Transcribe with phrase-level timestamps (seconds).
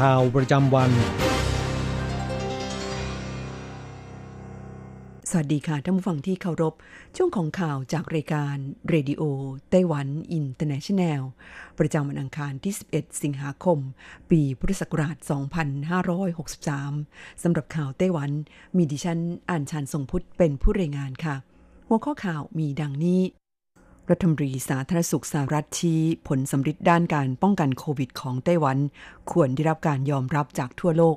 [0.00, 0.90] ข่าวประจำวัน
[5.30, 6.74] สวัสดีค่ะท่านผู้ฟังที่เคารพ
[7.16, 8.56] ช่วงของข่าวจากรายการ
[8.88, 9.22] เรดิโอ
[9.70, 11.22] ไต้หวันอินเตอร์เนชันแนล
[11.78, 13.78] ประจำวันอังคารที่ 11 สิงหาคม
[14.30, 15.16] ปีพุทธศักราช
[16.10, 18.30] 2563 สำหรับข่าวไต้หวัน
[18.76, 21.36] มีดิฉันอ่านชานทรงพุทธเป็นผู้รายงานค่ะ
[21.88, 23.20] หัวข้อข่าวมีดังนี้
[24.10, 28.78] รัฐมนตรีสาธารณสุขสหรัฐชี้ผลสำฤทธิ์ด้านการป้องกันโควิดของไต้หวัน
[29.30, 31.16] ควรได้รับการยอมรับจากทั่วโลก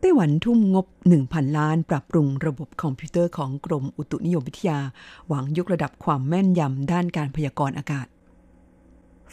[0.00, 0.86] ไต้หวันทุ่มงบ
[1.20, 4.80] 1,000 ล้านปรับปรุงระบบคอมพิวเตอร์ของกรมอุตุนิยมวิทยา
[5.28, 8.06] หวังยกระดับความแม่นยำด้านการพยากรณ์อากาศ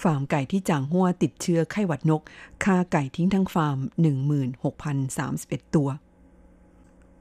[0.02, 2.22] ฟาร์มไก่ที่จางหัวติดเชื้อไข้หวัดนก
[2.64, 3.78] ฆ่าไก่ทิ้งทั้งฟาร์ม
[4.98, 5.90] 16,031 ตัว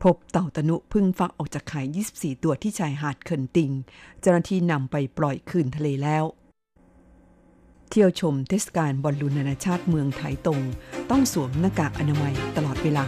[0.02, 3.70] พบเต่าตะนุพึ่งฟักออกจากไข่ 24 ตัวที่ชายหาดเคินติง
[4.20, 6.24] เจ้าหน้าที่นำไปปล่อยคืนทะเลแล้ว
[7.90, 10.60] เที่ยวชมเทศกาลบอลลูนนานาชาติเมืองไถตง
[11.10, 13.06] ต้องสวมหน้ากากอนามัยตลอดเวลา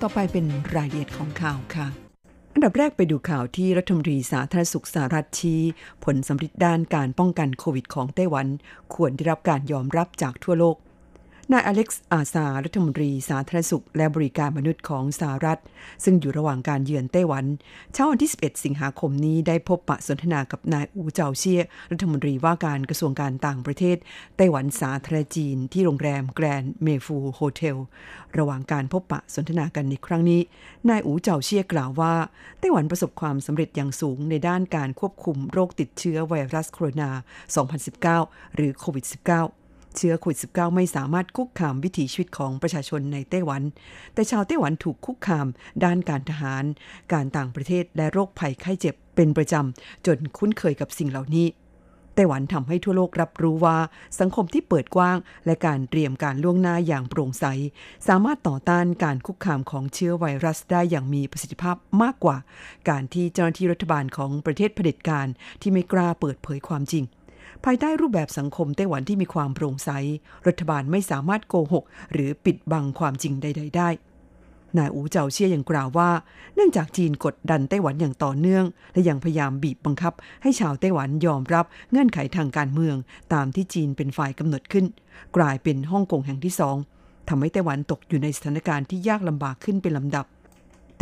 [0.00, 2.11] ต่อไปเป็นรายละเอียดของข่าวค่ะ
[2.54, 5.60] อันดับแรกไปดูข่าวที่รัฐมนตรีสาธารณสุขสหรัฐชี้
[6.04, 8.46] ผลสัมฤทธิ์ด้านการป้องกันโควิดของไต้หวัน
[8.94, 10.76] ควรได้รับการยอมรับจากทั่วโลก
[11.54, 15.60] นายอเล็กซ์อาซารัฐมนตรีสาธารณสุข และบริการมนุษย์ของสหรัฐ
[16.04, 17.44] ซึ่งอยู่ระหว่างการเยือนไต้หวัน
[17.92, 23.96] เช้าวันที่ 11 สิงหาคมนี้ได้พบปะสนทนากับนายอู๋เจาเซี่ยรัฐมนตรีว่าการกระทรวงการต่างประเทศ
[24.36, 27.76] ไต้หวันสาธารณรัฐจีน ที่โรงแรม Grand Mayfull Hotel
[28.38, 30.40] ระหว่างการพบปะสนทนากันในครั้งนี้
[30.88, 32.14] นายอู๋เจาเซี่ยกล่าวว่า
[32.60, 37.10] ไต้หวันประสบความสำเร็จอย่างสูงในด้านการควบคุมโรคติดเชื้อไวรัสโคโรนา
[38.02, 39.61] 2019 หรือโควิด -19
[39.96, 43.62] เชื้อโควิด -19 ไม่สามารถคุกคามวิถีชีวิตของประชาชนในไต้หวัน
[44.14, 45.46] แต่ชาวไต้หวันถูกคุกคาม
[45.84, 46.64] ด้านการทหาร
[47.12, 51.48] การต่างประเทศและโรคภัยไข้เจ็บเป็นประจำ จนคุ้นเคยกับสิ่งเหล่านี้
[52.14, 53.78] ไต้หวันทำให้ทั่วโลกรับรู้ว่า
[54.20, 55.16] สังคมที่เปิดกว้าง
[55.46, 57.44] และการเตรียมการล่วงหน้าอย่างโปร่งใส
[58.08, 62.36] สามารถต่อต้านการคุกคามของเชื้อไวรัสได้อย่างมีประสิทธิภาพมากกว่า
[62.88, 65.26] การที่เจ้าหน้าที่รัฐบาลของประเทศเผด็จการ
[65.60, 67.04] ที่ไม่กล้าเปิดเผยความจริง
[67.64, 69.90] ภายใต้รูปแบบสังคมไต้หวันที่มีความโปร่งใส
[70.46, 73.88] รัฐบาลไม่สามารถโกหก หรือปิดบังความจริงใด ๆ ได้
[74.78, 76.10] นายอูเจ้าเชี่ยยังกล่าวว่า
[76.54, 80.12] เนื่องจากจีนกดดันไต้หวันอย่างต่อเนื่อง และยังพยายามบีบบังคับ
[80.42, 82.96] ให้ชาวไต้หวันยอมรับเงื่อนไขทางการเมือง
[83.34, 84.86] ตามที่จีนเป็นฝ่ายกำหนดขึ้น
[85.36, 86.76] กลายเป็นฮ่องกงแห่งที่สอง
[87.28, 90.26] ทำให้ไต้หวันตกอยู่ในสถานการณ์ที่ยากลำบากขึ้นเป็นลำดับ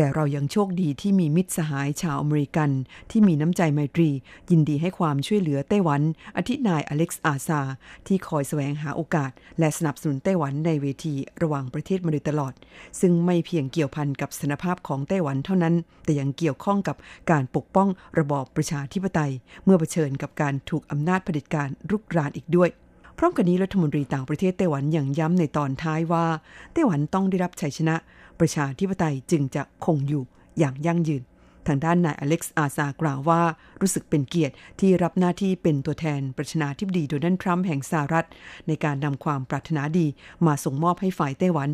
[0.03, 2.71] แต่เรายังโชคดีที่มีมิตรสหายชาวอเมริกัน
[3.11, 4.11] ที่มีน้ำใจไมตรี
[4.51, 6.03] ยินดีให้ความช่วยเหลือไต้หวัน
[6.37, 7.61] อาทินายอเล็กซ์อาซา
[8.07, 12.53] ที่คอยแสวงหาโอกาส และสนับสนุนไต้หวันในเวทีระหว่างประเทศมาโดยตลอด
[13.01, 15.75] ซึ่งไม่เพียงเกี่ยวพันกับสถานภาพของไต้หวันเท่านั้น
[16.05, 16.97] แต่ยังเกี่ยวข้องกับ
[17.31, 19.33] การปกป้องระบอบประชาธิปไตย
[19.65, 22.71] เมื่อเผชิญกับการถูกอำนาจเผด็จการรุกรานอีกด้วย
[23.19, 26.27] พร้อมกันนี้รัฐมนตรีต่างประเทศไต้หวันยังย้ำในตอนท้ายว่า
[26.73, 27.97] ไต้หวันต้องได้รับชัยชนะ
[28.41, 30.23] ประชาธิปไตยจึงจะคงอยู่
[30.59, 31.23] อย่างยั่งยืน
[31.67, 33.43] ทางด้านนายอเล็กซ์อาซากล่าวว่า
[33.81, 38.27] รู้สึกเป็นเกียรติที่รับหน้าที่เป็นตัวแทนประธานาธิบดีโดนัลด์ทรัมป์แห่งสหรัฐ
[38.67, 40.07] ในการนำความปรารถนาดี
[40.47, 41.69] มาส่งมอบให้ฝ่ายไต้หวัน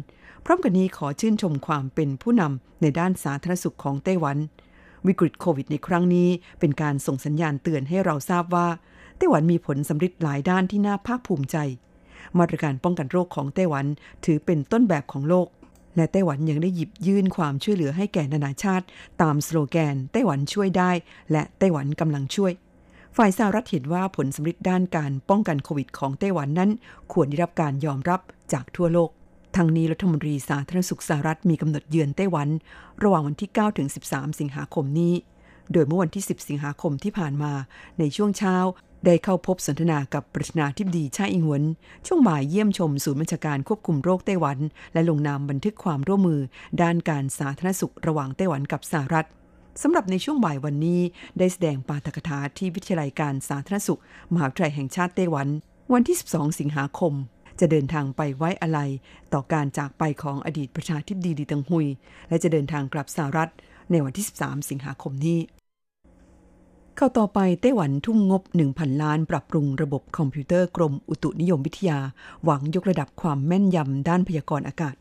[0.44, 4.36] พร้อมกันนี้ขอชื่นชมความเป็นผู้นำในด้านสาธารณสุขของไต้หวัน
[5.06, 6.28] วิกฤตโควิดในครั้งนี้
[6.60, 8.68] เป็นการส่งสัญญาณเตือนให้เราทราบว่า
[9.16, 11.56] ไต้หวันมีผลสำฤทธิ์หลายด้านที่น่าภาคภูมิใจ
[12.38, 13.86] มาตรการป้องกันโรคของไต้หวัน
[14.24, 15.48] ถือเป็นต้นแบบของโลก
[15.96, 18.87] และไต้หวันยังได้หยิบยื่นความช่วยเหลือให้แก่นานาชาติ
[19.22, 20.90] ตามสโลแกน ไต้หวันช่วยได้
[21.32, 22.52] และไต้หวันกำลังช่วย
[23.16, 26.70] ฝ่ายสหรัฐเห็นว่าผลสำฤทธิ์ด้านการป้องกันโควิดของไต้หวันนั้น
[27.12, 28.20] ควรได้รับการยอมรับ
[28.52, 29.10] จากทั่วโลก
[29.56, 32.49] ทางนี้รัฐมนตรีสาธารณสุขสหรัฐมีกำหนดเยือนไต้หวัน
[33.02, 35.14] ระหว่างวันที่ 9 ถึง 13 สิงหาคมนี้
[35.72, 37.52] โดยเมื่อวันที่ 10 สิงหาคมที่ผ่านมา
[37.99, 38.56] ในช่วงเช้า
[39.06, 41.62] ได้เข้าพบสนทนากับประธานาธิบดีชาอิงหวน
[42.06, 44.58] ช่วงบ่ายเยี่ยมชมศูนย์บัญชาการควบคุมโรคไต้หวัน
[44.92, 46.40] และลงนามบันทึกความร่วมมือ
[46.82, 49.26] ด้านการสาธารณสุขระหว่างไต้หวันกับสหรัฐ
[49.82, 51.00] สำหรับในช่วงบ่ายวันนี้
[51.38, 54.00] ได้แสดงปาฐกถาที่วิทยาลัยการสาธารณสุข
[54.32, 55.48] มหาวิทยาลัยแห่งชาติไต้หวัน
[55.92, 57.12] วันที่ 12 สิงหาคม
[57.60, 58.80] จะเดินทางไปไว้อะไร
[59.32, 61.86] ต่อการจากไปของอดีตประธานาธิบดีหลี่เติงฮุย
[62.28, 63.50] และจะเดินทางกลับสหรัฐ
[63.90, 65.38] ในวันที่ 13 สิงหาคมนี้
[66.98, 71.98] ข่าวต่อไปไต้หวันทุ่มงบ 1,000 ล้าน ปรับปรุงระบบคอมพิวเตอร์กรมอุตุนิยมวิทยา
[72.44, 74.94] หวังยกระดับความแม่นยำด้านพยากรณ์อากาศ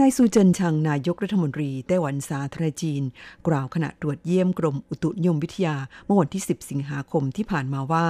[0.00, 3.02] นายซูเจินชังนายกรัฐมนตรีไต้หวันสาธารณรัฐจีน
[3.46, 8.04] กล่าวขณะตรวจเยี่ยมกรมอุตุนิยมวิทยาเมื่อวันที่ 10 สิงหาคมที่ผ่านมาว่า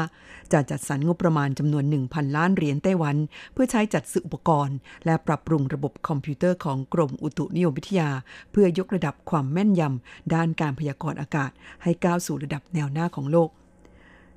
[0.53, 3.17] จะจัดสรรงบประมาณจำนวน 1,000 ล้านเหรียญไต้หวัน
[3.53, 8.11] เพื่อใช้จัดซื้ออุปกรณ์ และปรับปรุงระบบคอมพิวเตอร์ของกรมอุตุนิยมวิทยา
[8.53, 11.51] เพื่อยกระดับความแม่นยำด้านการพยากรณ์อากาศ
[11.83, 13.51] ให้ก้าวสู่ระดับแนวหน้าของโลก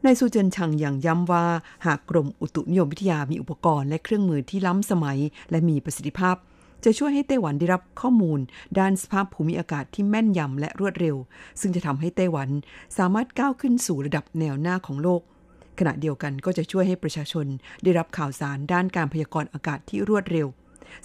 [0.06, 1.46] นายสุเจินชังอย่างย้ำว่า
[1.86, 5.20] หากกรมอุตุนิยมวิทยามีอุปกรณ์และเครื่องมือที่ล้ำสมัย
[5.52, 6.38] และมีประสิทธิภาพ
[6.86, 8.40] จะช่วยให้ไต้หวันได้รับข้อมูล
[8.80, 11.16] ด้านสภาพภูมิอากาศที่แม่นยำและรวดเร็ว
[11.62, 12.50] ซึ่งจะทำให้ไต้หวัน
[12.98, 15.22] สามารถก้าวขึ้นสู่ระดับแนวหน้าของโลก
[15.80, 17.48] ขณะเดียวกันก็จะช่วยให้ประชาชน
[17.84, 20.48] ได้รับข่าวสารด้านการพยากรณ์อากาศที่รวดเร็ว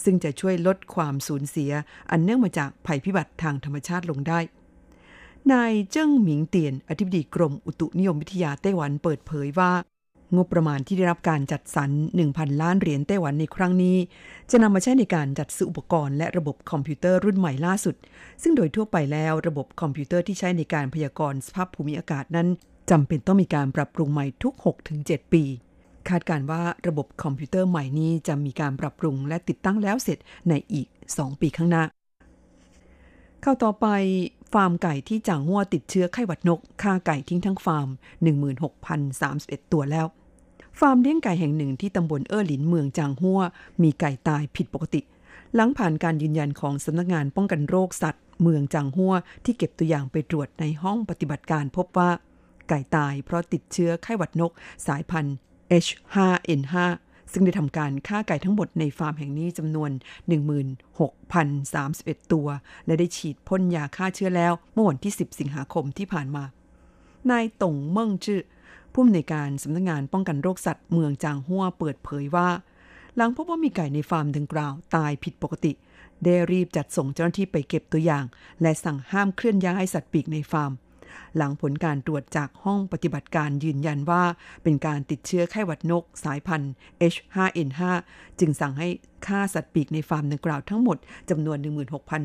[0.05, 1.71] ซึ่งจะช่วยลดความสูญเสีย
[2.11, 4.41] อันเนื่องมาจากภัยพิบัติทางธรรมชาติลงได้
[5.53, 9.71] นายเจิ้งหมิงเตียน อธิบดีกรมอุตุนิยมวิทยาไต้หวันเปิดเผยว่า
[10.37, 11.91] งบประมาณที่ได้รับการจัดสรร
[12.27, 13.97] 1,000 ล้านเหรียญไต้หวันในครั้งนี้
[14.51, 17.95] จะนำมาใช้ในการจัดซื้ออุปกรณ์และระบบคอมพิวเตอร์รุ่นใหม่ล่าสุด
[18.43, 22.49] ซึ่งโดยทั่วไปแล้วระบบคอมพิวเตอร์ที่ใช้ในการพยากรณ์สภาพภูมิอากาศนั้น
[22.91, 24.55] จำเป็นต้องมีการปรับปรุงใหม่ทุก
[24.93, 25.45] 6-7 ปี
[26.09, 30.19] คาดการว่าระบบคอมพิวเตอร์ใหม่นี้จะมีการปรับปรุงและติดตั้งแล้วเสร็จ
[30.49, 31.85] ในอีก 2 ปีข้างหน้า
[33.43, 33.87] ข่าวต่อไป
[34.53, 37.89] ฟาร์มไก่ที่จางหัวติดเชื้อไข้หวัดนกฆ่าไก่ทิ้งทั้งฟาร์ม
[39.01, 40.07] 16,031 ตัวแล้ว
[40.79, 43.41] ฟาร์มเลี้ยงไก่แห่งหนึ่งที่ตำบลเอ้อหลินเมืองจางหัว
[43.83, 45.01] มีไก่ตายผิดปกติ
[45.55, 49.15] หลังผ่านการยืนยันของสำนักงานป้องกันโรคสัตว์ เมืองจางหัว
[49.45, 52.11] ที่เก็บตัวอย่างไปตรวจในห้องปฏิบัติการพบว่า
[52.69, 54.53] ไก่ตายเพราะติดเชื้อไข้หวัดนก
[54.87, 55.37] สายพันธุ์
[55.85, 56.75] H5N5
[57.33, 59.91] ซึ่งได้ทำการฆ่าไก่ทั้งหมดในฟาร์มแห่งนี้จำนวน
[60.73, 62.49] 16,031 ตัว
[62.87, 66.45] และได้ฉีดพ่นยาฆ่าเชื้อแล้วเมื่อวันที่ 10 สิงหาคมที่ผ่านมา
[67.31, 68.41] นายตงเมิ่งจื้อ
[68.93, 72.49] ผู้อำนวยการสำนักงงานป้องกันโรคสัตว์เมืองจางหัวเปิดเผยว่า
[73.17, 75.73] หลังพบว่ามีไก่ในฟาร์มดังกล่าวตายผิดปกติ
[76.25, 78.25] ได้รีบจัดส่งเจ้าหน้าที่ไปเก็บตัวอย่าง
[78.63, 80.73] และสั่งห้ามเคลื่อนย้ายสัตว์ปีกในฟาร์ม
[81.37, 84.23] หลังผลการตรวจจากห้องปฏิบัติการยืนยันว่า
[84.63, 86.73] เป็นการติดเชื้อไข้หวัดนกสายพันธุ์
[87.13, 87.81] H5N5
[88.41, 88.89] จึงสั่งให้
[89.27, 90.97] ฆ่าสัตว์ปีกในฟาร์มดังกล่าวทั้งหมด
[91.31, 91.59] จำนวน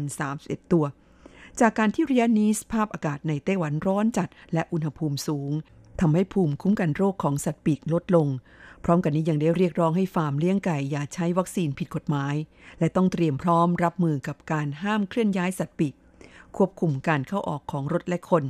[0.03, 0.85] 16,031 ตัว
[1.59, 5.51] จากการที่ระยะนี้สภาพอากาศในไต้หวันร้อนจัดและอุณหภูมิสูง
[5.99, 8.27] ทำให้ภูมิคุ้มกันโรคของสัตว์ปีกลดลง
[8.83, 12.35] พร้อมกันนี้ยังได้เรียกร้องให้ฟาร์มเลี้ยงไก่อย่าใช้วัคซีนผิดกฎหมาย
[12.79, 15.93] และต้องเตรียมพร้อมรับมือกับการห้ามเคลื่อนย้ายสัตว์ปีก
[16.57, 18.43] ควบคุมการเข้าออกของรถและคน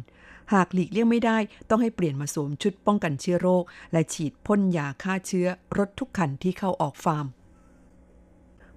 [0.53, 1.37] หากหลีกเลี่ยงไม่ได้
[1.69, 5.47] ต้องให้เปลี่ยนมาสวมชุดป้องกันเชื้อโรค และฉีดพ่นยาฆ่าเชื้อ
[5.77, 7.25] รถทุกคันที่เข้าออกฟาร์ม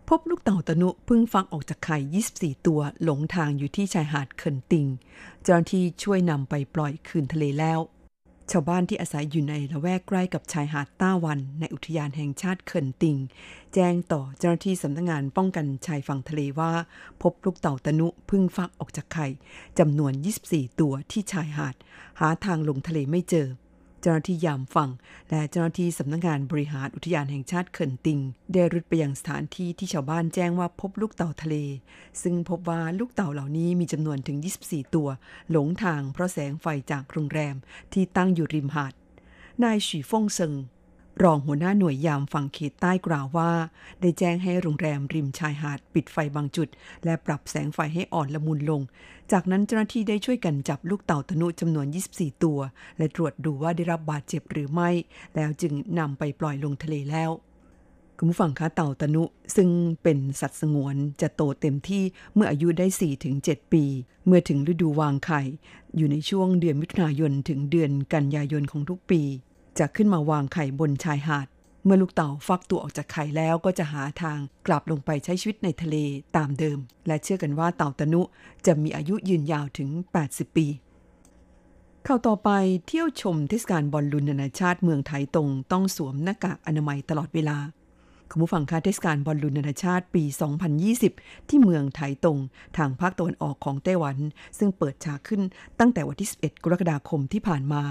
[0.09, 1.99] พบลูกเต่าตะนุพึ่งฟักออกจากไข่
[2.57, 4.87] 24 ตัวหลงทางอยู่ที่ชายหาดเคินติง
[5.43, 7.81] เจ้าหน้าที่ช่วยนำไปปล่อยคืนทะเลแล้ว
[8.53, 13.17] ชาวบ้านที่อาศัยอยู่ในละแวกใกล้กับชายหาดต้าวัน ในอุทยานแห่งชาติเขินติง
[13.75, 16.73] แจ้งต่อเจ้าหน้าที่สำนักงงานป้องกันชายฝั่งทะเลว่า
[17.23, 19.27] พบลูกเต่าตะนุพึ่งฟักออกจากไข่
[19.79, 20.13] จำนวน
[20.47, 21.75] 24 ตัวที่ชายหาด
[22.21, 23.47] หาทางลงทะเลไม่เจอ
[24.09, 24.91] จ้าหน้าที่ยามฝั่ง
[25.31, 28.19] และเจ้าหน้าที่สำนักงงานบริหารอุทยานแห่งชาติเขินติง
[28.53, 31.57] ได้รุดไปยังสถานที่ที่ชาวบ้านแจ้งว่าพบลูกเต่าทะเล
[32.23, 34.37] ซึ่งพบว่าลูกเต่าเหล่านี้มีจำนวนถึง
[34.67, 35.09] 24 ตัว
[35.51, 37.57] หลงทางเพราะแสงไฟจากโรงแรม
[37.93, 38.93] ที่ตั้งอยู่ริมหาด
[39.63, 40.53] นายฉีฟงเซิง
[41.23, 43.51] รองหัวหน้าหน่วยยามฝั่งเขตใต้กล่าวว่า
[44.01, 46.69] ได้แจ้งให้โรงแรมริมชายหาดปิดไฟบางจุด
[47.05, 48.81] และปรับแสงไฟให้อ่อนละมุนลง
[49.33, 52.59] จากนั้นเจ้าหน้าที่ได้ช่วยกันจับลูกเต่าตะนุจำนวน 24 ตัว
[52.99, 54.91] และตรวจดูว่าได้รับบาดเจ็บหรือไม่
[55.35, 57.31] แล้วจึงนำไปปล่อยลงทะเลแล้ว
[58.19, 59.23] คุณผู้ฟังคะเต่าตะนุ
[59.57, 59.69] ซึ่ง
[60.03, 62.03] เป็นสัตว์สงวนจะโตเต็มที่
[62.35, 62.87] เมื่ออายุได้
[63.31, 63.85] 4-7 ปี
[64.27, 65.43] เมื่อถึงฤดูวางไข่
[65.97, 69.23] อยู่ในช่วงเดือนมิถุนายนถึงเดือนกันยายนของทุกปี
[69.79, 71.47] จะขึ้นมาวางไข่บนชายหาด
[71.85, 75.97] เมื่อลูกเต่าฟักตัวออกจากไข่แล้วก็จะหาทางกลับลงไปใช้ชีวิตในทะเล
[76.37, 78.21] ตามเดิม และเชื่อกันว่าเต่าตะนุ
[78.67, 79.89] จะมีอายุยืนยาวถึง
[80.25, 80.67] 80 ปี
[82.05, 82.51] เข้าต่อไป
[82.87, 87.59] เที่ยวชมเทศกาลบอลลูนนานาชาติเมืองไทยตรงต้องสวมหน้ากากอนามัยตลอดเวลา
[88.33, 90.25] คุณผู้ฟังคะเทศกาลบอลลูนนานาชาติปี
[90.87, 92.39] 2020 ที่เมืองไถตง
[92.77, 94.17] ทางภาคตะวันออกของไต้หวัน
[94.59, 95.41] ซึ่งเปิดฉากขึ้น
[95.79, 97.83] ตั้งแต่วันที่ 11 กรกฎาคมที่ผ่านมา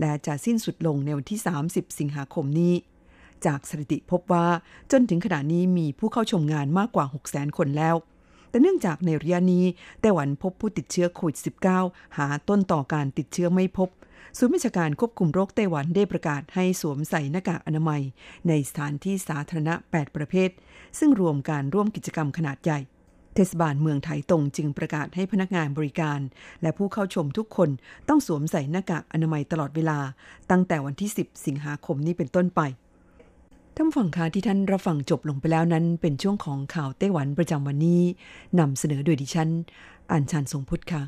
[0.00, 2.74] และจะสิ้นสุดลงในวันที่ 30 สิงหาคมนี้
[3.46, 4.46] จากสถิติพบว่า
[4.92, 7.94] จนถึงขณะนี้มีผู้เข้าชมงานมากกว่า 600,000 คนแล้ว
[8.50, 9.64] แต่เนื่องจากในระยะนี้
[10.00, 11.36] ไต้หวันพบผู้ติดเชื้อโควิด
[11.76, 13.88] -19 หาต้นต่อการติดเชื้อไม่พบ
[14.38, 18.02] ศูนย์วิชาการควบคุมโรคไต้หวันได้ประกาศให้สวมใส่หน้ากากอนามัย
[18.48, 20.50] ในสถานที่สาธารณะ 8 ประเภท
[20.98, 22.80] ซึ่งรวมการร่วมกิจกรรมขนาดใหญ่
[23.34, 26.20] เทศบาลเมืองไถตงจึงประกาศให้พนักงานบริการ
[26.62, 27.70] และผู้เข้าชมทุกคน
[28.08, 29.98] ต้องสวมใส่หน้ากากอนามัยตลอดเวลา
[30.50, 32.60] ตั้งแต่วันที่ 10 สิงหาคมนี้เป็นต้นไป
[33.76, 38.02] ท่านฝั่งคาที่ท่านรับฟังจบลงไปแล้วนั้นเป็นช่วงของข่าวไต้หวันประจำวันนี้
[38.58, 39.50] นำเสนอโดยดิฉัน
[40.10, 41.02] อัญชันทรงพุทธค่ะ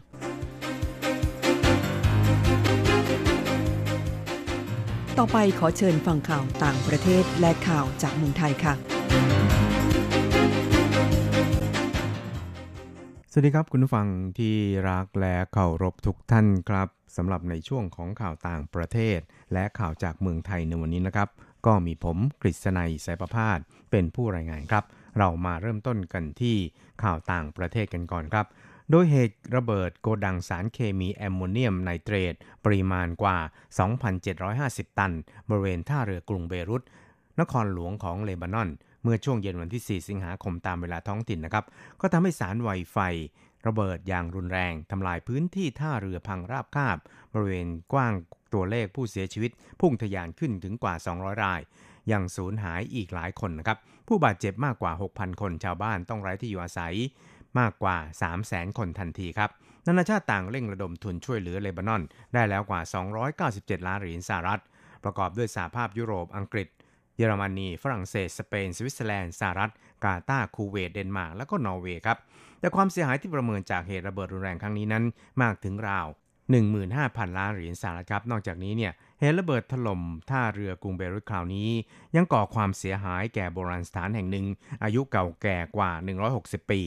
[5.23, 8.75] ต่อไปขอเชิญฟังข่าวต่างประเทศและข่าวจากเมืองไทยค่ะ
[13.31, 14.07] สวัสดีครับคุณผู้ฟัง
[14.39, 14.57] ที่
[14.91, 19.19] รักและเคารพทุกท่านครับสำหรับในช่วงของข่าวต่างประเทศ
[19.53, 21.29] และข่าวจากเมืองไทยในวันนี้นะครับ
[21.67, 23.59] ก็มีผมกฤษณัยสายประพาส
[23.91, 24.85] เป็นผู้รายงานครับ
[25.19, 26.57] เรามาเริ่มต้นกันที่
[27.03, 28.47] ข่าวต่างประเทศกันก่อนครับ
[28.91, 33.39] โดยเหตุระเบิดโกดังสารเคมีแอมโมเนียมไนเตรตปริมาณกว่า
[34.19, 35.13] 2,750 ตัน
[35.49, 36.83] บริเวณท่าเรือกรุงเบรุต
[37.41, 38.69] นครหลวงของเลบานอน
[39.03, 41.65] เมื่อช่วงเย็นวันที่ 4 สิงหาคมตามเวลาท้องถิ่นนะครับ
[42.01, 42.99] ก็ทำให้สารไวไฟ
[43.67, 46.97] ระเบิดอย่างรุนแรงทำลายพื้นที่ท่าเรือพังราบคาบ
[47.33, 48.13] บริเวณกว้าง
[48.55, 49.51] ตัวเลขผู้เสียชีวิต
[49.81, 51.61] พุ่งทะยานขึ้นถึงกว่า 200 ราย
[52.13, 53.79] ยังสูญหายอีกหลายคนนะครับ
[54.09, 56.95] ผู้บาดเจ็บมากกว่า 6,000 คนชาวบ้านต้องไร้ที่อยู่อาศัย
[57.59, 59.51] มากกว่า 3 0 0แสนคนทันทีครับ
[59.87, 62.03] นานาชาติต่างเร่งระดมทุนช่วยเหลือเลบานอน
[62.35, 62.81] ได้แล้วกว่า
[63.35, 64.63] 297 ล้านเหรียญสหรัฐ
[65.05, 66.69] ประกอบด้วยสหภาพยุโรป อังกฤษ
[67.17, 69.73] เยอรมนีฝรั่งเศส สเปน สวิตเซอร์แลนด์ สหรัฐ
[70.05, 72.19] กาตาร์ คูเวต เดนมาร์ก และก็นอร์เวย์ครับ
[72.61, 75.05] แต่ความเสียหายที่ประเมินจากเหตุระเบิดรุนแรงครั้งนี้นั้น
[75.43, 76.07] มากถึงราว
[76.73, 80.01] 15,000 ล้านเหรียญสหรัฐครับ นอกจากนี้เนี่ยเหตุระเบิดถล่ม
[80.31, 81.69] ท่าเรือกรุงเบรุตคราวนี้
[82.17, 84.47] ยังก่อความเสียหายแก่โบราณสถานแห่งหนึ่ง
[84.85, 85.91] อายุเก่าแก่กว่า
[86.33, 86.81] 160 ปี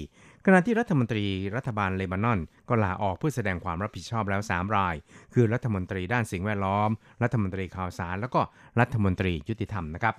[0.46, 4.96] ขณะที่รัฐมนตรีรัฐบาลเลบานอน ก็ลาออกเพื่อแสดงความรับผิดชอบแล้ว 3 ราย
[5.34, 6.90] คือรัฐมนตรีด้านสิ่งแวดล้อม
[7.24, 8.42] รัฐมนตรีข่าวสาร แล้วก็
[8.80, 10.16] รัฐมนตรียุติธรรมนะครับ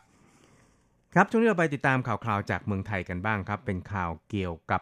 [1.14, 4.80] ครับช่วงนี้เราไปติดตามข่าวคราวจากเมืองไทยกันบ้างครับ เป็นข่าวเกี่ยวกับ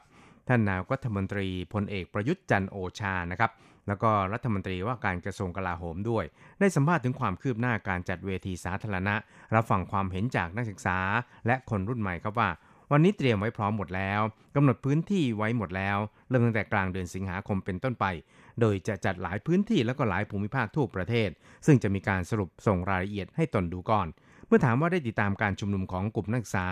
[0.48, 3.50] ท่านนายกรัฐมนตรีพลเอกประยุทธ์จันโอชานะครับ
[3.88, 6.24] แล้วก็รัฐมนตรีว่าการกระทรวงกลาโหมด้วย
[6.60, 9.14] ได้สัมภาษณ์ถึงความคืบหน้าการจัดเวทีสาธารณะ
[9.54, 10.98] รับฟังความเห็นจากนักศึกษา
[11.46, 12.48] และคนรุ่นใหม่ครับว่า
[12.92, 14.20] วันนี้เตรียมไว้พร้อมหมดแล้ว
[14.54, 18.04] กำหนดพื้นที่ไว้หมดแล้ว เริ่มตั้งแต่กลางเดือนสิงหาคมเป็นต้นไป
[18.60, 21.30] โดยจะจัดหลายพื้นที่แล้วก็หลายภูมิภาคทั่วประเทศ
[21.66, 24.06] ซึ่งจะมีการสรุปส่งรายละเอียดให้ตนดูก่อน
[24.46, 26.66] เมื่อถามว่าได้ติดตามการชุมนุมของกลุ่มนักศึกษา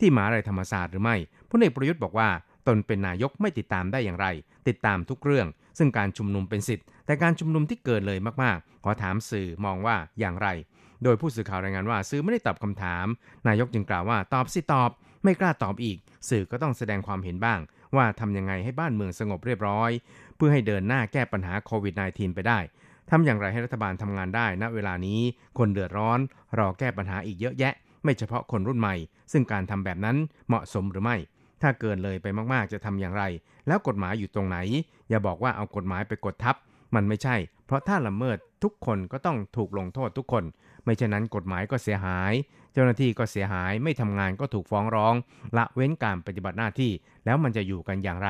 [0.00, 1.16] ที่มหาลัยธรรมศาสตร์หรือไม่
[1.50, 2.28] พลเอกประยุทธ์บอกว่า
[2.68, 4.26] ตนเป็นนายกไม่ติดตามได้อย่างไร
[4.68, 5.46] ติดตามทุกเรื่อง
[5.78, 10.48] ซึ่งการชุมนุมเป็นสิทธิ์ แต่การชุมนุมที่เกิดเลยมากๆ ขอถามสื่อมองว่าอย่างไร
[11.04, 13.06] โดยผู้สื่อข่าวรายงานว่า สื่อไม่ได้ตอบคำถาม
[13.48, 14.90] นายกจึงกล่าวว่าตอบสิตอบ
[15.24, 15.98] ไม่กล้าตอบอีก
[16.28, 17.60] สื่อก็ต้องแสดงความเห็นบ้าง
[17.96, 19.90] ว่าทำยังไงให้บ้านเมืองสงบเรียบร้อย
[20.36, 22.58] เพื่อให้เดินหน้าแก้ปัญหาโควิด -19 ไปได้
[23.10, 25.20] ทำอย่างไรให้รัฐบาลทำงานได้ณเวลานี้
[25.58, 26.18] คนเดือดร้อน
[26.58, 27.74] รอแก้ปัญหาอีกเยอะแยะ
[28.04, 28.94] ไม่เฉพาะคนรุ่นใหม่
[29.32, 30.16] ซึ่งการทำแบบนั้น
[30.48, 31.16] เหมาะสมหรือไม่
[31.62, 33.24] ถ้าเกินเลยไปมากๆจะทำอย่างไร
[33.66, 34.58] แล้วกฎหมายอยู่ตรงไหน
[35.08, 36.56] อย่าบอกว่าเอากฎหมายไปกดทับ
[36.94, 37.36] มันไม่ใช่
[37.66, 40.44] เพราะถ้าละเมิดทุกคนก็ต้องถูกลงโทษทุกคน
[40.84, 42.32] ไม่เช่นนั้นกฎหมายก็เสียหาย
[42.72, 45.14] เจ้าหน้าที่ก็เสียหายไม่ทำงานก็ถูกฟ้องร้อง
[45.56, 46.90] ละเว้นการปฏิบัติหน้าที่
[47.24, 48.28] แล้วมันจะอยู่กันอย่างไร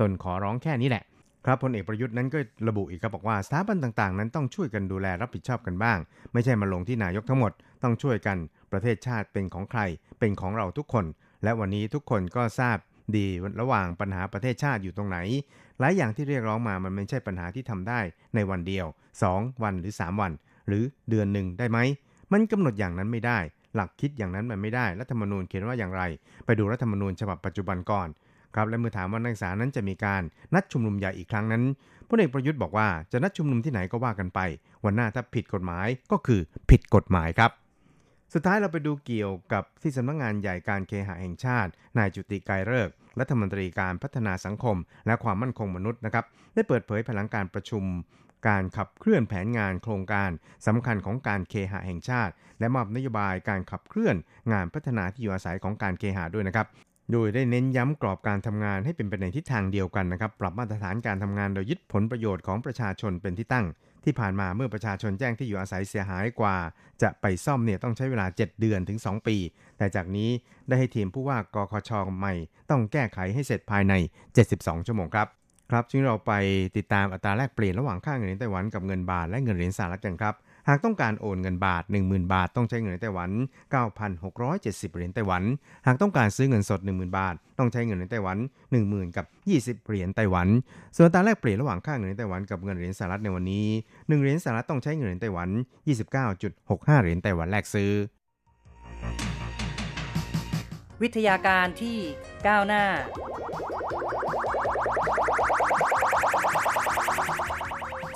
[0.00, 1.04] ตนขอร้องแค่นี้แหละ
[1.46, 5.98] ครับพลเอกประยุทธ์นั้นก็ระบุอีกครับบอกว่าสถาบันต่างๆ นั้นต้องช่วยกันดูแลรับผิดชอบกันบ้าง
[6.32, 8.38] ไม่ใช่มาลงที่นายกทั้งหมด ต้องช่วยกัน
[8.72, 9.80] ประเทศชาติเป็นของใคร
[10.18, 11.04] เป็นของเราทุกคน
[11.44, 12.76] และวันนี้ทุกคนก็ทราบ
[13.16, 13.26] ดี
[13.60, 15.18] ระหว่างปัญหาประเทศชาติอยู่ตรงไหน
[15.78, 18.00] หลายอย่างที่เรียกร้องมามันไม่ใช่ปัญหาที่ทำได้
[18.34, 18.86] ในวันเดียว
[19.24, 20.32] 2 วันหรือ 3 วัน
[20.68, 21.78] หรือเดือนหนึ่งได้ไหม
[22.32, 23.38] มันกำหนดอย่างนั้นไม่ได้
[23.74, 26.02] หลักคิดอย่างนั้นมันไม่ได้รัฐธรรมนูญเขียนว่าอย่างไร
[26.46, 28.08] ไปดูรัฐธรรมนูญฉบับปัจจุบันก่อน
[28.54, 30.22] ครับและเมื่อถามว่านักศึกษานั้นจะมีการ
[30.54, 31.62] นัดชุมนุมใหญ่อีกครั้งนั้น
[32.08, 34.40] พลเอกประยุทธ์บอกว่าจะนัดชุมนุมที่ไหนก็ว่ากันไป
[34.84, 36.40] วันหน้าถ้าผิดกฎหมายก็คือ
[36.70, 37.50] ผิดกฎหมายครับ
[38.34, 42.88] สุดท้ายเราไปดูเกี่ยวกับที่สำนักงงานใหญ่การเคหะแห่งชาติ นายจุติกายเลิก
[43.20, 44.76] รัฐมนตรีการพัฒนาสังคม
[45.06, 47.84] และความมั่นคงมนุษย์นะครับ ได้เปิดเผยพลังการประชุม
[48.48, 50.30] การขับเคลื่อนแผนงานโครงการ
[50.66, 54.16] สำคัญของการเคหะแห่งชาติ และมอบนโยบายการขับเคลื่อน
[54.52, 56.66] งานพัฒนาที่อยู่อาศัยของการเคหะด้วยนะครับ
[57.12, 63.66] โดยได้เน้นย้ำกรอบการทำงานให้เป็นไปในทิศทางเดียวกันนะครับ ปรับมาตรฐานการทำงานโดยยึดผลประโยชน์ของประชาชนเป็นที่ตั้ง
[64.04, 66.56] ที่ผ่านมาเมื่อประชาชนแจ้งที่อยู่อาศัยเสียหายกว่า
[67.02, 69.36] จะไปซ่อมเนี่ยต้องใช้เวลา 7 เดือนถึง 2 ปี
[69.78, 70.30] แต่จากนี้
[70.68, 72.34] ได้ให้ทีมผู้ว่ากคชใหม่
[72.70, 73.94] ต้องแก้ไขให้เสร็จภายใน
[74.40, 75.28] 72 ชั่วโมงครับ
[75.70, 76.32] ครับจึงเราไป
[76.76, 80.34] ติดตามอัตราแลกเปลี่ยนระหว่างค่าเงินไต้หวันกับเงินบาทและเงินเหรียญสหรัฐกันครับ
[80.68, 83.30] หากต้องการโอนเงินบาท 10,000 บาท ต้องใช้เงินไต้หวัน
[84.12, 85.42] 9,670 เหรียญไต้หวัน
[85.86, 88.38] หากต้องการซื้อเงินสด 10,000 บาท ต้องใช้เงินไต้หวัน
[88.76, 89.26] 10,000 กับ
[89.80, 90.48] 20 เหรียญไต้หวัน
[90.96, 95.48] ส่วนอัตราแลกเปลี่ยนระหว่างค่าเงินไต้หวันกับเงินเหรียญสหรัฐในวันนี้ 1 เหรียญสหรัฐต้องใช้เงินไต้หวัน
[96.26, 97.90] 29.65 เหรียญไต้หวันแลกซื้อ
[101.02, 101.98] วิทยาการที่
[102.46, 102.84] ก้าวหน้า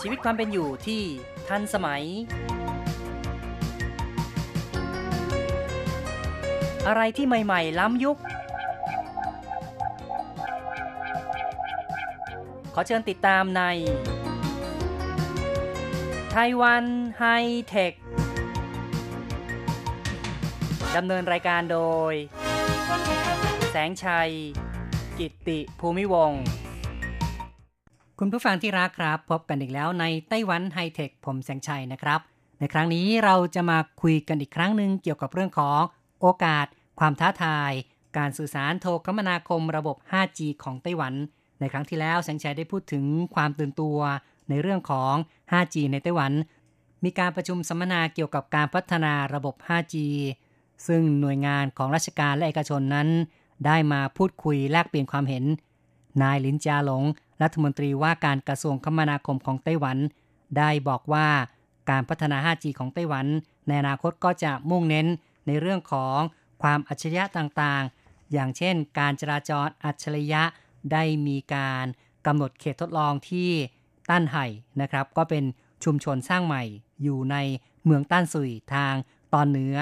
[0.08, 1.02] ชีวิตความเป็นอยู่ที่
[1.48, 2.04] ทันสมัย
[6.86, 8.18] อะไรที่ใหม่ๆ ล้ำยุค
[12.74, 13.62] ขอเชิญติดตามใน
[16.32, 16.84] ไต้หวัน
[17.18, 17.24] ไฮ
[17.68, 17.92] เทค
[20.96, 21.80] ดำเนินรายการโด
[22.12, 22.14] ย
[23.70, 24.30] แสงชัย
[25.18, 26.42] กิตติภูมิวงศ์
[28.20, 32.20] คุณผู้ฟังที่รักครับ พบกันอีกแล้วในไต้หวันไฮเทคผมแสงชัยนะครับ
[32.58, 35.80] ในครั้งนี้เราจะมาคุยกันอีกครั้งหนึ่งเกี่ยวกับเรื่องของ
[36.20, 36.66] โอกาส
[36.98, 37.72] ความท้าทาย
[38.16, 41.14] การสื่อสารโทรคมนาคมระบบ 5G ของไต้หวัน
[41.60, 43.04] ในครั้งที่แล้วแสงชัยได้พูดถึง
[43.34, 43.98] ความตื่นตัว
[44.48, 45.14] ในเรื่องของ
[45.52, 46.32] 5G ในไต้หวัน
[47.04, 49.94] มีการประชุมสัมมนาเกี่ยวกับการพัฒนาระบบ 5G
[50.86, 53.08] ซึ่งหน่วยงานของราชการและเอกชนนั้น
[53.66, 55.44] ได้มาพูดคุยแลกเปลี่ยนความเห็น
[56.22, 57.04] นายลินจาหลง
[57.42, 59.98] รัฐมนตรีว่าการกระทรวงคมนาคมของไต้หวัน
[60.58, 61.28] ได้บอกว่า
[61.90, 63.26] การพัฒนา 5G ของไต้หวัน
[63.66, 65.06] ในอนาคตก็จะมุ่งเน้น
[65.46, 66.18] ในเรื่องของ
[66.62, 70.42] ความอัจฉริยะต่างๆ อย่างเช่น การจราจรอัจฉริยะ
[70.92, 71.86] ได้มีการ
[72.26, 73.50] กำหนดเขตทดลองที่
[74.10, 74.46] ต้านไห่
[74.80, 75.44] นะครับ ก็เป็น
[75.84, 76.62] ชุมชนสร้างใหม่
[77.02, 77.36] อยู่ใน
[77.84, 78.94] เมืองต้านสุยทาง
[79.34, 79.78] ตอนเหนือ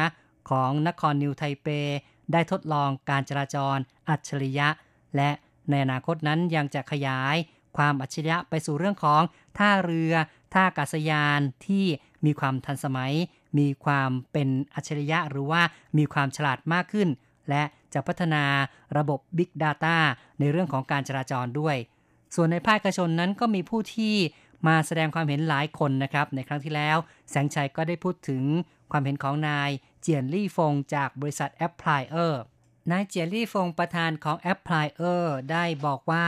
[0.50, 1.68] ของนครนิวไทเป
[2.32, 3.76] ได้ทดลองการจราจร
[4.08, 4.68] อัจฉริยะ
[5.16, 5.30] และ
[5.70, 7.36] ในอนาคตนั้นยังจะขยาย
[7.76, 9.22] ความอัจฉริยะไปสู่เรื่องของ
[9.58, 10.14] ท่าเรือ
[10.52, 11.84] ท่าอากาศยานที่
[12.24, 13.14] มีความทันสมัย
[13.58, 15.62] มีความเป็นอัจฉริยะหรือว่า
[15.98, 17.08] มีความฉลาดมากขึ้น
[17.48, 17.62] และ
[17.94, 18.44] จะพัฒนา
[18.96, 19.96] ระบบ Big Data
[20.40, 21.76] ในเรื่องของการจราจรด้วย
[22.34, 24.14] ส่วนในภาคเอกชนนั้นก็มีผู้ที่
[24.66, 26.96] มาแสดงความเห็นหลายคนนะครับ ในครั้งที่แล้ว
[27.30, 28.42] แสงชัยก็ได้พูดถึง
[28.90, 32.34] ความเห็นของนายเจียนลี่ฟงจากบริษัท Applier
[32.90, 36.24] นายเจียนลี่ฟงประธานของ Applier ได้บอกว่า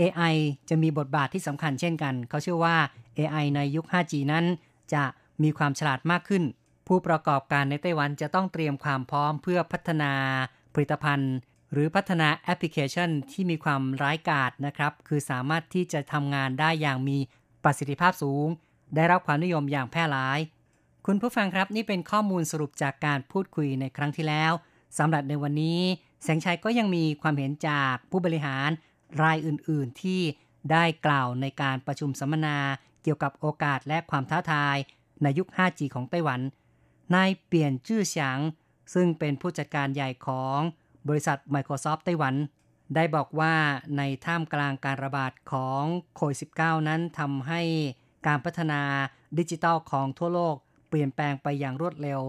[0.00, 0.34] AI
[0.68, 2.76] จะมีบทบาทที่สำคัญเช่นกัน เขาเชื่อว่า
[3.18, 4.44] AI ในยุค 5G นั้น
[4.94, 5.04] จะ
[5.42, 6.42] มีความฉลาดมากขึ้น
[6.86, 10.12] ผู้ประกอบการในไต้หวันจะต้องเตรียมความพร้อมเพื่อพัฒนา
[10.74, 11.34] ผลิตภัณฑ์
[11.72, 17.18] หรือพัฒนาแอปพลิเคชันที่มีความร้ายกาจนะครับ คือสามารถที่จะทำงานได้อย่างมี
[17.64, 18.46] ประสิทธิภาพสูง
[18.94, 20.38] ได้รับความนิยมอย่างแพร่หลาย
[21.06, 24.52] คุณผู้ฟังครับนี่เป็นข้อมูลสรุปจากการพูดคุยในครั้งที่แล้ว
[24.98, 25.80] สำหรับในวันนี้
[26.22, 28.68] แสงชัยก็ยังมีความเห็นจากผู้บริหาร
[29.22, 30.20] รายอื่น ๆ ที่
[30.70, 32.58] ได้กล่าวในการประชุมสัมมนา
[33.02, 34.76] เกี่ยวกับโอกาสและความท้าทาย
[35.22, 36.40] ในยุค 5G ของไต้หวัน
[37.14, 38.38] นายเปลี่ยนชื่อเฉียง
[38.94, 40.58] ซึ่งเป็นผู้จัดการใหญ่ของ
[41.08, 42.34] บริษัท Microsoft ไต้หวัน
[42.94, 43.54] ได้บอกว่า
[43.96, 45.82] ในท่ามกลางการระบาดของ
[46.14, 47.62] โควิด -19 นั้นทำให้
[48.26, 48.82] การพัฒนา
[49.38, 50.56] ดิจิทัลของทั่วโลก
[50.88, 52.20] เปลี่ยนแปลงไปอย่างรวดเร็ว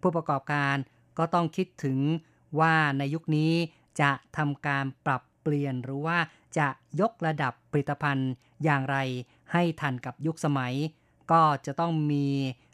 [0.00, 0.76] ผู้ประกอบการ
[1.18, 1.98] ก็ต้องคิดถึง
[2.60, 3.52] ว่าในยุคนี้
[4.00, 6.18] จะทำการปรับเปลี่ยนหรือว่า
[6.58, 6.68] จะ
[7.00, 8.30] ยกระดับผลิตภัณฑ์
[8.64, 8.96] อย่างไร
[9.52, 10.74] ให้ทันกับยุคสมัย
[11.30, 12.26] ก็จะต้องมี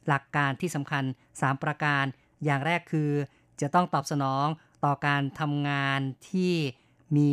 [0.09, 1.05] หลักการที่สำคัญ
[1.35, 2.05] 3 ประการ
[2.45, 3.11] อย่างแรกคือ
[3.61, 4.47] จะต้องตอบสนอง
[4.85, 6.53] ต่อการทำงานที่
[7.17, 7.31] มี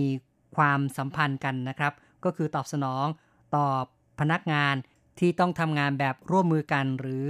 [0.55, 1.93] ความสัมพันธ์กันนะครับ
[2.23, 3.05] ก็คือตอบสนอง
[3.55, 3.67] ต่อ
[4.19, 4.75] พนักงาน
[5.19, 7.27] ที่ต้องทำงานแบบร่วมมือกัน หรือ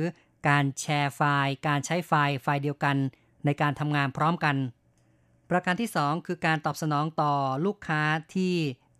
[0.48, 2.98] การแชร์ไฟล์ การใช้ไฟล์ไฟล์เดียวกัน
[3.46, 4.56] ในการทำงานพร้อมกัน
[5.50, 7.34] ประการที่ 2 คือการตอบสนองต่อ
[7.66, 8.02] ลูกค้า
[8.36, 8.56] ที่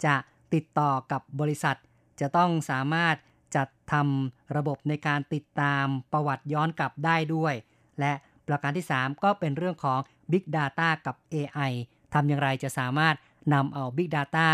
[0.06, 0.16] จะ
[0.54, 1.78] ติดต่อกับบริษัท
[2.22, 3.16] จะต้องสามารถ
[3.56, 7.54] จัดทำระบบในการติดตามประวัติย้อนกลับได้ด้วย
[8.00, 8.14] และ
[8.48, 10.00] ประการที่ 3 ก็เป็นเรื่องของ
[10.32, 11.72] Big Data กับ AI
[12.14, 13.16] ทำอย่างไรจะสามารถ
[13.54, 14.50] นำเอา Big Data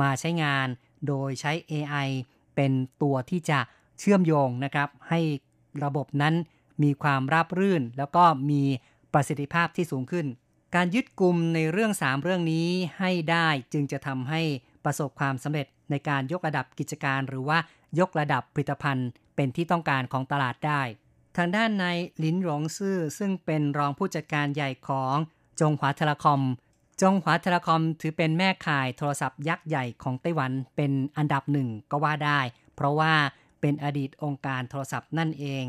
[0.00, 0.66] มาใช้งาน
[1.08, 2.08] โดยใช้ AI
[2.54, 3.58] เป็นตัวที่จะ
[3.98, 5.20] เชื่อมโยงนะครับ ให้
[5.84, 6.34] ระบบนั้น
[6.82, 8.62] มีความราบรื่น แล้วก็มี
[9.14, 10.26] ประสิทธิภาพที่สูงขึ้น
[10.74, 14.40] การยึดกลุ่มในเรื่อง 3 เรื่องนี้ให้ได้จึงจะทำให้
[14.84, 17.58] ประสบความสำเร็จในการยกระดับกิจการ หรือว่า
[18.00, 20.82] ยกระดับผลิตภัณฑ์ เป็นที่ต้องการของตลาดได้
[21.36, 25.16] ทางด้านนายลินหลงซื่อซึ่งเป็นรองผู้จัดการใหญ่ของ
[25.60, 26.42] จงหวา Telecom
[27.02, 32.40] จงหวา Telecom ถือเป็นแม่ข่ายโทรศัพท์ยักษ์ใหญ่ของไต้หวันเป็นอันดับหนึ่งก็ว่าได้
[32.74, 33.12] เพราะว่า
[33.60, 35.64] เป็นอดีตองค์การโทรศัพท์นั่นเอง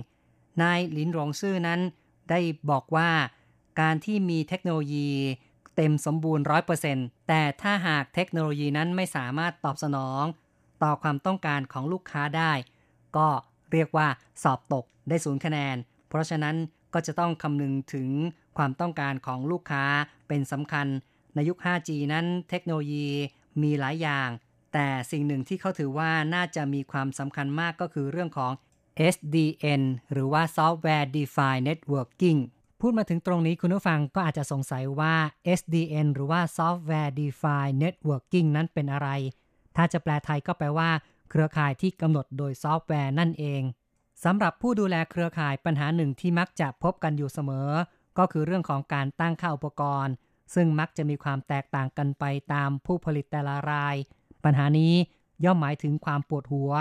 [0.61, 1.79] นายลินหลงซื่อนั้น
[2.29, 3.09] ได้บอกว่า
[3.81, 5.09] การที่มีเทคโนโลยี
[5.75, 10.23] เต็มสมบูรณ์ร้อยเปอร์เซ็นต์แต่ถ้าหากเทคโนโลยีนั้นไม่สามารถตอบสนอง
[10.83, 12.51] ต่อความต้องการของลูกค้าได้
[13.17, 13.27] ก็
[13.71, 14.07] เรียกว่า
[14.43, 15.75] สอบตกได้ศูนย์คะแนน
[16.09, 16.55] เพราะฉะนั้น
[16.93, 18.09] ก็จะต้องคำนึงถึง
[18.57, 19.83] ความต้องการของลูกค้า
[20.27, 20.87] เป็นสำคัญ
[21.35, 23.07] ในยุค 5G นั้นเทคโนโลยี
[23.61, 24.29] มีหลายอย่าง
[24.73, 28.51] แต่สิ่งหนึ่งที่เขาถือว่าน่าจะมีความสำคัญมากก็คือเรื่องของ
[29.13, 29.81] SDN
[30.11, 32.39] หรือว่า Software Defined Networking
[32.79, 35.15] พูดมาถึงตรงนี้คุณผู้ฟังก็อาจจะสงสัยว่า
[35.59, 39.09] SDN หรือว่า Software Defined Networking นั้นเป็นอะไร
[39.75, 40.89] ถ้าจะแปลไทยก็แปลว่า
[41.29, 43.61] เครือข่ายที่กำหนดโดยซอฟต์แวร์นั่นเอง
[44.23, 47.69] สำหรับผู้ดูแลเครือข่ายปัญหาหนึ่งที่มักจะพบกันอยู่เสมอ
[48.17, 50.13] ก็คือเรื่องของการตั้งค่าอุปกรณ์
[50.55, 53.95] ซึ่งมักจะมีความแตกต่างกันไปตามผู้ผลิตแต่ละราย
[54.43, 54.93] ปัญหานี้
[55.45, 56.71] ย่อมหมายถึงความปวดหัว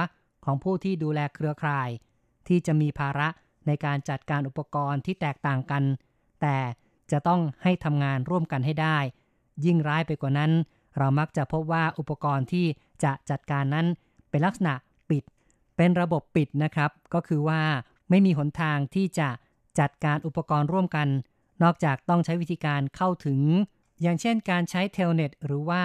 [0.45, 1.91] ของผู้ที่ดูแลเครือข่าย
[2.49, 3.29] ที่จะมีภาระ
[3.67, 5.83] ในการจัดการอุปกรณ์ที่แตกต่างกัน
[6.41, 6.57] แต่
[7.11, 8.99] จะต้องให้ทำงานร่วมกันให้ได้
[9.65, 10.53] ยิ่งร้ายไปกว่านั้น
[10.99, 12.67] เรามักจะพบว่าอุปกรณ์ที่
[13.05, 13.87] จะจัดการนั้น
[14.31, 14.75] เป็นลักษณะ
[15.11, 15.23] ปิด
[15.77, 17.63] เป็นระบบปิดนะครับ ก็คือว่า
[18.11, 19.29] ไม่มีหนทางที่จะ
[19.81, 21.09] จัดการอุปกรณ์ร่วมกัน
[21.63, 23.41] นอกจากต้องใช้วิธีการเข้าถึง
[24.03, 25.83] อย่างเช่นการใช้เทลเน็ตหรือว่า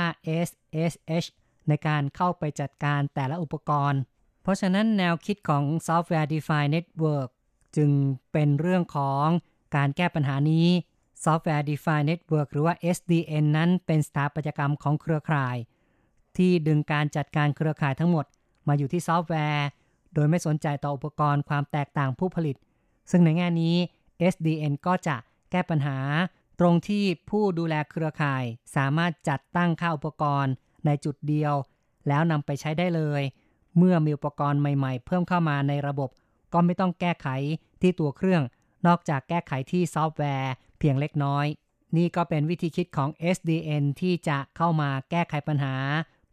[0.48, 1.28] SSH
[1.68, 4.00] ในการเข้าไปจัดการแต่ละอุปกรณ์
[4.42, 7.30] เพราะฉะนั้นแนวคิดของ Software Defined Network
[7.76, 7.92] จึง
[8.32, 9.26] เป็นเรื่องของ
[9.76, 10.68] การแก้ปัญหานี้
[11.24, 15.58] Software Defined Network หรือว่า SDN นั้นเป็นสถาปัตยกรรมของเครือข่าย
[16.38, 18.26] ที่ดึงการจัดการเครือข่ายทั้งหมด
[18.68, 19.68] มาอยู่ที่ซอฟต์แวร์
[20.14, 22.56] โดยไม่สนใจต่ออุปกรณ์ความแตกต่างผู้ผลิต
[23.12, 23.76] ซึ่งในแง่นี้
[24.34, 25.16] SDN ก็จะ
[25.52, 25.98] แก้ปัญหา
[26.60, 28.44] ตรงที่ผู้ดูแลเครือข่าย
[28.76, 30.54] สามารถจัดตั้งค่าอุปกรณ์
[30.86, 31.54] ในจุดเดียว
[32.08, 33.22] แล้วนำไปใช้ได้เลย
[33.80, 36.10] เมื่อมีอุปกรณ์ใหม่ๆ เพิ่มเข้ามาในระบบ
[36.54, 37.28] ก็ไม่ต้องแก้ไข
[37.82, 38.44] ที่ตัวเครื่อง
[38.88, 41.46] นอกจากแก้ไขที่ซอฟต์แวร์เพียงเล็กน้อย
[41.98, 45.76] นี่ก็เป็นวิธีคิดของ SDN ที่จะเข้ามาแก้ไขปัญหา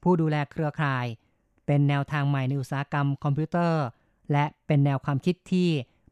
[0.02, 1.06] ผู้ดูแลเครือข่าย
[1.66, 3.84] เป็นแนวทางใหม่ในอุตสาหกรรมคอมพิวเตอร์
[4.32, 5.68] และเป็นแนวความคิดที่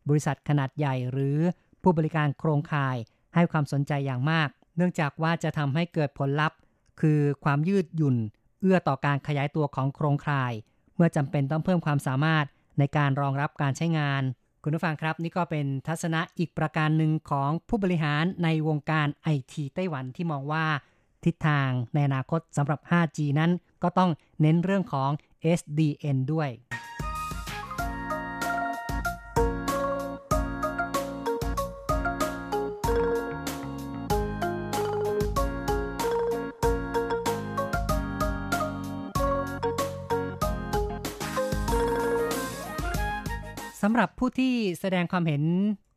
[0.08, 1.38] บริษัทขนาดใหญ่หรือ
[1.82, 2.96] ผู้บริการโครงข่าย
[3.34, 6.58] ให้ความสนใจอย่างมาก เนื่องจากว่าจะทำให้เกิดผลลัพธ์
[7.00, 8.16] คือความยืดหยุ่น
[8.60, 10.52] เอื้อต่อการขยายตัวของโครงข่าย
[10.96, 12.44] เมื่อจำเป็นต้องเพิ่มความสามารถ
[12.78, 14.22] ในการรองรับการใช้งาน
[14.62, 20.64] คุณผู้ฟังครับ นี่ก็เป็นทัศนะอีกประการหนึ่งของผู้บริหารในวงการไอทีไต้หวันที่มองว่า
[21.24, 23.50] ทิศทางในอนาคตสำหรับ 5G นั้น
[23.82, 25.10] ก็ต้องเน้นเรื่องของ
[25.58, 26.48] SDN ด้วย
[43.86, 45.44] สำหรับผู้ที่แสดงความเห็น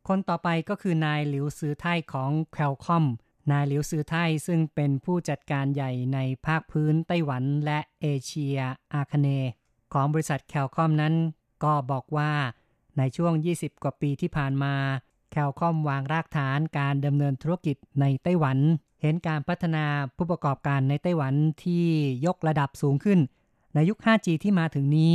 [0.08, 3.04] คนต่อไปก็คือนายหลิวซือไทยของแคลคอม
[3.50, 8.58] นายหลิวซือไทยซึ่งเป็นผู้จัดการใหญ่ในภาคพื้นไต้หวันและเอเชีย
[8.94, 9.28] อาคเน
[9.92, 11.14] ของบริษัทแคลคอมนั้น
[11.64, 12.32] ก็บอกว่า
[12.98, 14.74] ในช่วง 20 กว่าปีที่ผ่านมา
[15.30, 18.58] แคลคอมวางรากฐานการดำเนินธุรกิจในไต้หวัน
[19.02, 19.84] เห็นการพัฒนา
[20.16, 21.84] ผู้ประกอบการในไต้หวันที่
[22.26, 23.18] ยกระดับสูงขึ้น
[23.74, 25.14] ในยุค 5G ที่มาถึงนี้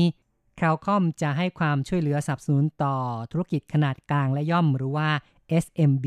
[0.55, 2.97] แคลคอมจะให้ความช่วยเหลือสนับสนุนต่อ
[3.31, 5.09] ธุรกิจขนาดกลางและย่อมหรือว่า
[5.63, 6.05] SMB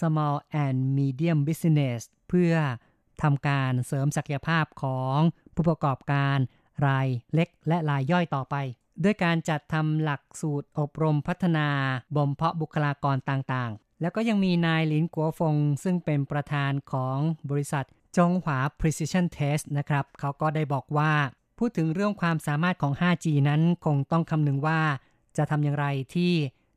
[0.00, 2.54] Small and Medium Business เพื่อ
[3.22, 5.18] ทำการเสริมศักยภาพของ
[5.54, 6.38] ผู้ประกอบการ
[6.86, 8.56] รายเล็กและรายย่อยต่อไป
[9.04, 11.68] ด้วยการจัดทำหลักสูตรอบรมพัฒนา
[12.16, 17.18] บ่มเพาะบุคลากรต่างๆ แล้วก็ยังมีนายลินกัวฟง ซึ่งเป็นประธานของ
[17.50, 17.84] บริษัท
[18.16, 21.12] จงหวา Precision Test นะครับ เขาก็ได้บอกว่า
[21.60, 24.80] พูดถึงเรื่องความสามารถของ 5G นั้นคงต้องคำนึงว่า
[25.36, 26.32] จะทำอย่างไรที่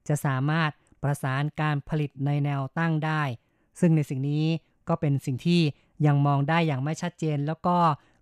[0.07, 0.69] จะสามารถ
[1.03, 3.21] ประสานการผลิตในแนวตั้งได้
[3.79, 4.45] ซึ่งในสิ่งนี้
[4.87, 5.61] ก็เป็นสิ่งที่
[6.05, 7.77] ยังมองได้อย่างไม่ชัดเจน แล้วก็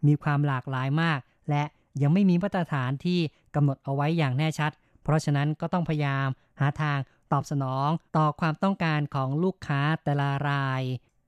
[0.07, 1.19] มีความหลากหลายมาก
[1.49, 1.63] และ
[2.01, 3.19] ยังไม่มีมาตรฐานที่
[3.55, 4.71] กำหนดเอาไว้อย่างแน่ชัด
[5.03, 6.27] เพราะฉะนั้นก็ต้องพยายาม
[6.59, 6.97] หาทาง
[7.31, 10.81] ตอบสนองต่อความต้องการของลูกค้าแต่ละราย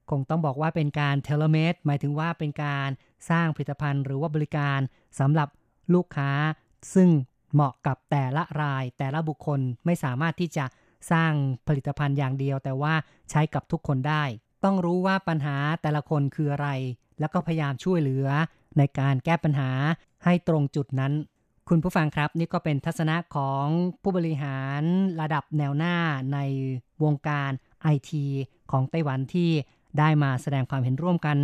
[0.09, 2.89] คงต้องบอกว่าเป็นการเทเลเมตหมายถึงว่าเป็นการ
[3.29, 4.79] สร้างผลิตภัณฑ์หรือว่าบริการ
[5.19, 5.49] สำหรับ
[5.93, 6.32] ลูกค้า
[6.93, 7.10] ซึ่ง
[7.54, 10.65] เหมาะกับแต่ละรายแต่ละบุคคลไม่สามารถที่จะ
[11.12, 11.32] สร้าง
[11.67, 12.93] ผลิตภัณฑ์อย่างเดียว แต่ว่า
[13.30, 14.23] ใช้กับทุกคนได้
[14.63, 16.69] ต้องรู้ว่าปัญหาแต่ละคนคืออะไร
[17.19, 18.28] แล้วก็พยายามช่วยเหลือ
[18.78, 19.71] ในการแก้ปัญหา
[20.23, 21.13] ให้ตรงจุดนั้น
[21.69, 23.65] คุณผู้ฟังครับ นี่ก็เป็นทัศนะของ
[24.02, 24.82] ผู้บริหาร
[25.21, 25.95] ระดับแนวหน้า
[26.34, 26.39] ใน
[27.04, 28.26] วงการไอที
[28.71, 29.49] ของไต้หวันที่
[29.99, 31.38] ได้มาแสดงความเห็นร่วมกัน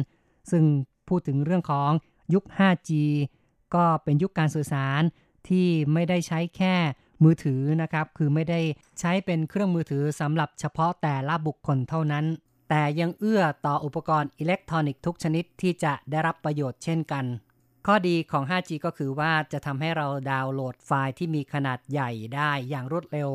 [0.51, 0.63] ซึ่ง
[1.07, 1.91] พูดถึงเรื่องของ
[2.33, 2.91] ยุค 5G
[3.75, 5.01] ก็เป็นยุคการสื่อสาร
[5.49, 6.75] ที่ไม่ได้ใช้แค่
[7.23, 8.61] มือถือนะครับ คือไม่ได้
[8.99, 12.25] ใช้เป็นเครื่องมือถือสำหรับเฉพาะแต่ละบุคคลเท่านั้น
[12.69, 17.25] แต่ยังเอื้อต่ออุปกรณ์อิเล็กทรอนิกส์ทุกชนิดที่จะได้รับประโยชน์เช่นกัน
[17.85, 23.29] ข้อดีของ 5G ก็คือว่าจะทำให้เราดาวน์โหลดไฟล์ที่มีขนาดใหญ่ได้อย่างรวดเร็ว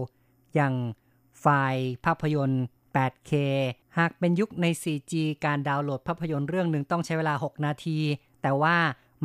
[0.55, 0.75] อย่าง
[1.41, 2.65] ไฟล์ภาพยนตร์
[2.97, 3.33] 8K
[3.99, 5.13] หากเป็นยุคใน 4G
[5.45, 7.99] การดาวน์โหลดภาพยนตร์เรื่องหนึ่งต้องใช้เวลา 6 นาที
[8.43, 8.77] แต่ว่า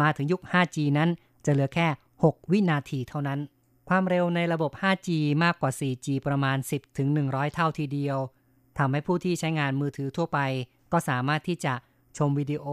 [0.02, 1.10] มาถึงยุค 5G นั้น
[1.46, 1.88] จะเหลือแค่
[2.24, 3.40] 6 วินาทีเท่านั้น
[3.90, 5.10] ความเร็วในระบบ 5G
[5.44, 8.18] มากกว่า 4G ประมาณ 10ถึง100 เท่าทีเดียว
[8.78, 10.40] ทำให้ผู้ที่ใช้งานมือถือทั่วไป
[10.92, 11.74] ก็สามารถที่จะ
[12.18, 12.66] ชมวิดีโอ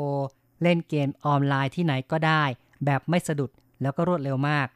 [0.62, 2.42] เล่นเกมออนไลน์ที่ไหนก็ได้
[2.85, 3.50] แบบไม่สะดุด
[3.83, 4.66] แล้วก็รวดเร็วมาก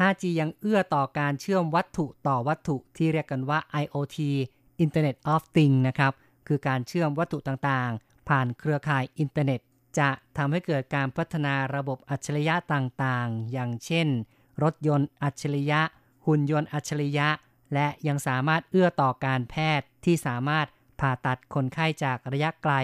[0.00, 4.18] 5G ยังเอื้อต่อการเชื่อมวัตถุต่อวัตถุที่เรียกกันว่า IoT
[4.84, 6.12] Internet of Things นะครับ
[6.46, 9.60] คือการเชื่อมวัตถุต่างๆ ผ่านเครือข่ายอินเทอร์เน็ต
[9.98, 14.08] จะทำให้เกิดการพัฒนาระบบอัจฉริยะต่างๆ อย่างเช่น
[14.62, 15.80] รถยนต์อัจฉริยะ
[16.26, 17.28] หุ่นยนต์อัจฉริยะ
[17.74, 20.66] และยังสามารถเอื้อต่อการแพทย์ที่สามารถ
[21.00, 22.74] ผ่าตัดคนไข้จากระยะไกล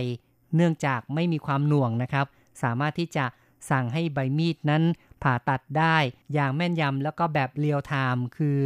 [0.54, 2.26] เนื่องจากไม่มีความหน่วงนะครับ
[2.62, 3.24] สามารถที่จะ
[3.70, 4.82] สั่งให้ใบมีดนั้น
[5.22, 5.96] ผ่าตัดได้
[6.32, 8.60] อย่างแม่นยำแล้วก็แบบ real-time คือ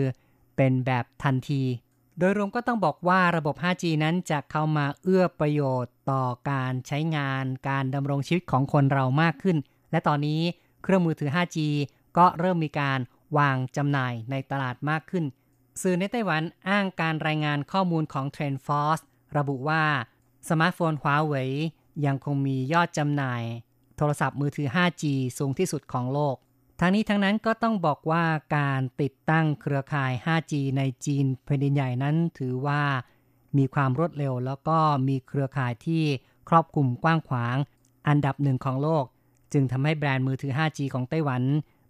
[0.57, 1.62] เป็นแบบทันที
[2.18, 9.57] โดยรวมก็ต้องบอกว่าระบบ 5G นั้นจะเข้ามาเอื้อประโยชน์ต่อการใช้งานการดำรงชีวิตของคนเรามากขึ้น
[9.90, 10.40] และตอนนี้
[10.83, 11.59] เครื่องมือถือ 5G
[12.18, 12.98] ก็เริ่มมีการ
[13.38, 15.24] วางจำหน่ายในตลาดมากขึ้น
[15.83, 19.03] สื่อในไต้หวันอ้างการรายงานข้อมูลของ Trend Force
[19.37, 19.85] ระบุว่า
[20.48, 21.50] สมาร์ทโฟนฮวเว่ย
[22.07, 23.42] ยังคงมียอดจำหน่าย
[23.96, 25.05] โทรศัพท์มือถือ 5G
[25.38, 26.37] สูงที่สุดของโลก
[26.80, 28.24] ทั้งนี้ทั้งนั้นก็ต้องบอกว่า
[28.56, 32.82] การติดตั้งเครือข่าย 5G ในจีนแผ่นดินใหญ่นั้นถือว่า
[33.58, 36.02] มีความรวดเร็ว แล้วก็มีเครือข่ายที่
[36.48, 37.56] ครอบคลุมกว้างขวาง
[38.08, 39.04] อันดับหนึ่งของโลก
[39.52, 41.42] จึงทำให้แบรนด์มือถือ 5G ของไต้หวัน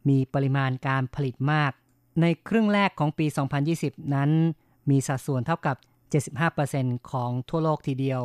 [0.08, 1.72] มีปริมาณการผลิตมาก
[2.20, 3.26] ในครึ่งแรกของปี
[3.70, 4.30] 2020 นั้น
[4.90, 5.76] มีสัดส่วนเท่ากับ
[6.42, 8.20] 75%ของทั่วโลกทีเดียว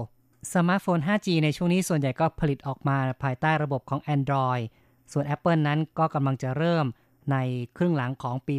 [0.53, 4.63] สมาร์ทโฟน 5G ในช่วงนี้ส่วนใหญ่ก็ผลิตออกมาภายใต้ระบบของ Android
[5.11, 6.85] ส่วน Apple นั้นก็กำลังจะเริ่ม
[7.31, 7.37] ใน
[7.77, 8.55] ครึ่งหลังของปี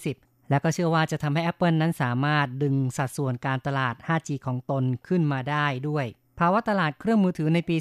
[0.00, 6.06] 2020 และก็เชื่อว่าจะทำให้ Apple นั้นสามารถดึงสัดส่วนการตลาด 5G ของตนขึ้นมาได้ด้วย
[6.38, 7.76] ภาวะตลาดเครื่องมือถือในปี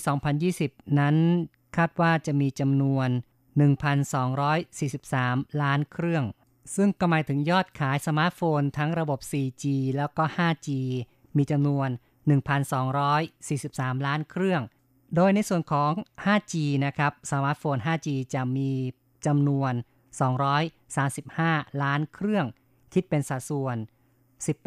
[0.48, 1.16] 2020 นั้น
[1.78, 3.10] คาดว่าจะมีจำนวน
[4.40, 6.24] 1,243 ล้านเครื่อง
[6.76, 9.64] ซึ่งก็หมายถึงยอดขายสมาร์ทโฟนทั้งระบบ 4G
[9.98, 10.70] แล้วก็ 5G
[11.38, 11.90] มีจำนวน
[12.78, 14.62] 1,243 ล้านเครื่อง
[15.16, 15.92] โดยในส่วนของ
[16.26, 16.54] 5G
[16.86, 18.72] นะครับ สมาร์ทโฟน 5G จะมี
[19.26, 19.74] จำนวน
[20.98, 22.46] 235 ล้านเครื่อง
[22.94, 23.78] คิดเป็นสัดส่วน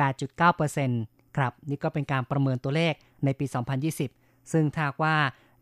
[0.03, 3.47] 18.9%ครับ นี่ก็เป็นการประเมินตัวเลขในปี
[3.99, 5.17] 2020 ซึ่งถ้าว่า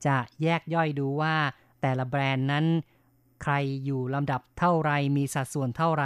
[0.06, 1.34] จะแยกย่อยดูว่า
[1.80, 2.64] แต่ละแบรนด์นั้น
[3.42, 3.52] ใคร
[3.84, 6.04] อยู่ลำดับเท่าไรมีสัดส่วนเท่าไร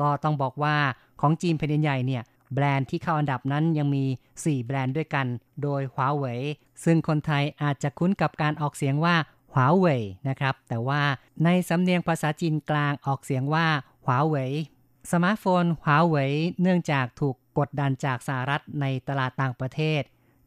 [0.00, 0.76] ก็ต้องบอกว่า
[1.20, 2.22] ของจีนแผ่นดินใหญ่เนี่ย
[2.54, 4.04] แบรนด์ที่เข้าอันดับนั้นยังมี
[4.36, 5.26] 4 แบรนด์ด้วยกัน
[5.62, 6.40] โดยหวาเว่ย
[6.84, 9.16] ซึ่งคนไทยอาจจะคุ้นกับการออกเสียงว่า
[9.52, 11.02] หัวเว่ยนะครับ แต่ว่า
[11.44, 13.66] ในสำเนียงภาษาจีนกลางออกเสียงว่า
[14.04, 14.52] หวาเว่ย
[15.10, 20.02] สมาร์ทโฟนหวาเว่ยเนื่องจากถูกกดดันจากสหรัฐในตลาดต่างประเทศ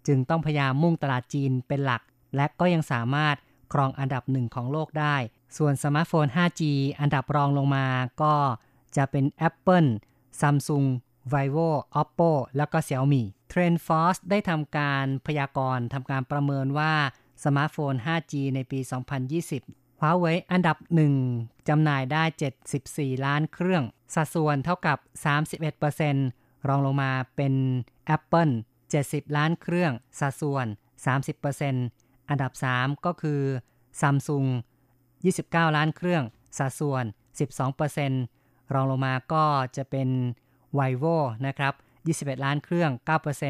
[0.07, 2.01] จึงต้องพยายามมุ่งตลาดจีนเป็นหลัก
[2.35, 3.35] และก็ยังสามารถ
[3.73, 5.15] ครองอันดับหนึ่งของโลกได้
[5.57, 6.61] ส่วนสมาร์ทโฟน 5G
[6.99, 7.85] อันดับรองลงมา
[8.21, 8.33] ก็
[8.97, 9.89] จะเป็น Apple
[10.39, 10.85] Samsung
[11.33, 11.69] vivo
[12.01, 16.93] oppo แล้วก็ xiaomi TrendForce ได้ทำการพยากรณ์ทำการประเมินว่า
[17.43, 18.79] สมาร์ทโฟน 5G ในปี
[19.41, 21.13] 2020 Huawei อันดับหนึ่ง
[21.69, 22.23] จำหน่ายได้
[22.75, 23.83] 74 ล้านเครื่อง
[24.15, 24.97] สัดส่วนเท่ากับ
[25.79, 27.53] 31%รองลงมาเป็น
[28.15, 28.53] Apple
[28.93, 30.65] 70 ล้านเครื่อง สัดส่วน
[31.47, 33.41] 30%อันดับ 3 ก็คือ
[34.01, 34.47] Samsung
[35.11, 36.23] 29 ล้านเครื่อง
[36.57, 37.03] สัดส่วน
[37.89, 39.45] 12%รองลงมาก็
[39.77, 40.09] จะเป็น
[40.79, 41.73] vivo นะครับ
[42.37, 42.91] 21 ล้านเครื่อง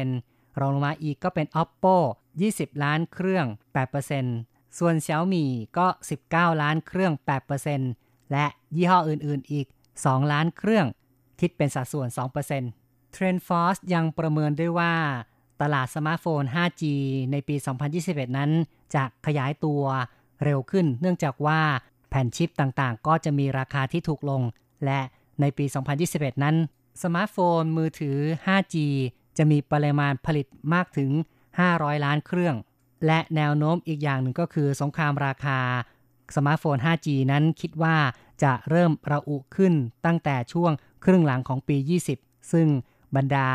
[0.00, 1.96] 9%รองลงมาอีกก็เป็น oppo
[2.38, 3.46] 20 ล้านเครื่อง
[4.12, 5.44] 8%ส่วน xiaomi
[5.78, 5.86] ก็
[6.24, 7.12] 19 ล้านเครื่อง
[7.72, 9.66] 8%และยี่ห้ออื่น ๆ อีก
[9.98, 10.86] 2 ล้านเครื่อง
[11.40, 12.08] คิดเป็นสัดส่วน
[12.62, 14.94] 2% TrendForce ยังประเมินด้วยว่า
[15.62, 16.82] ตลาดสมาร์ทโฟน 5G
[17.32, 17.56] ในปี
[17.96, 18.50] 2021 นั้น
[18.94, 19.82] จะขยายตัว
[20.44, 21.60] เร็วขึ้น เนื่องจากว่า
[22.10, 24.42] แผ่นชิปต่างๆ ก็จะมีราคาที่ถูกลง
[24.84, 25.00] และ
[25.40, 25.64] ในปี
[26.04, 26.56] 2021 นั้น
[27.02, 28.76] สมาร์ทโฟนมือถือ 5G
[29.36, 31.10] จะมีปริมาณผลิตมากถึง
[31.58, 32.56] 500 ล้านเครื่อง
[33.06, 35.58] และแนวโน้มอีกอย่างหนึ่งก็คือสงครามราคา
[36.36, 37.96] สมาร์ทโฟน 5G นั้นคิดว่า
[38.42, 39.74] จะเริ่มระอุขึ้น
[40.06, 40.72] ตั้งแต่ช่วง
[41.04, 41.76] ครึ่งหลังของปี
[42.14, 42.68] 20 ซึ่ง
[43.16, 43.48] บรรดา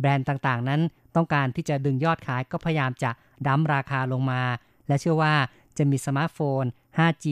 [0.00, 0.80] แบรนด์ต่างๆ นั้น
[1.16, 3.10] ต้องการที่จะดึงยอดขายก็พยายามจะ
[3.46, 4.42] ดั้มราคาลงมา
[4.88, 5.34] และเชื่อว่า
[5.78, 6.64] จะมีสมาร์ทโฟน
[6.98, 7.26] 5G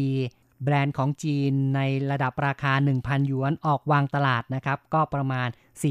[0.62, 5.48] แบรนด์ของจีนในระดับราคา 1,000 หยวนออกวางตลาดนะครับ ก็ประมาณ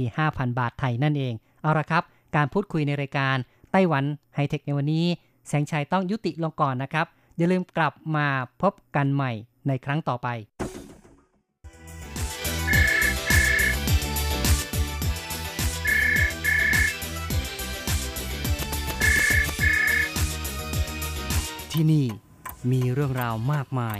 [0.08, 2.04] 4-5,000 บาทไทยนั่นเอง เอาละครับ
[2.36, 3.36] การพูดคุยในรายการ
[3.72, 4.04] ไต้หวัน
[4.36, 5.06] ไฮเทคในวันนี้
[5.48, 7.06] แสงชัยต้องยุติลงก่อนนะครับ
[7.38, 8.28] อย่าลืมกลับมา
[8.62, 9.32] พบกันใหม่
[9.68, 10.30] ในครั้งต่อไป
[21.72, 22.06] ที่นี่
[22.72, 24.00] มีเรื่องราวมากมาย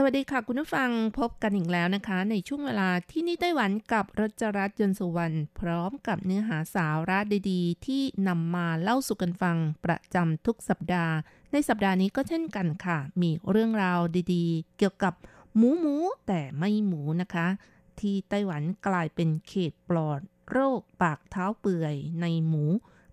[0.00, 7.18] สวัสดีค่ะคุณผู้ฟังพบกันอีกแล้วนะคะ ในช่วงเวลาที่นี่ไต้หวันกับรัจรัสยนต์สุวรรณพร้อมกับเนื้อหาสาระ
[7.50, 11.14] ดีๆ ที่นำมาเล่าสู่กันฟังประจำทุกสัปดาห์
[11.52, 14.00] ในสัปดาห์นี้ก็เช่นกันค่ะ มีเรื่องราว
[14.34, 15.14] ดีๆ เกี่ยวกับ
[15.56, 17.46] หมูหมูแต่ไม่หมูนะคะ
[18.00, 22.64] ที่ไต้หวันกลายเป็นเขตปลอด โรคปากเท้าเปื่อยในหมู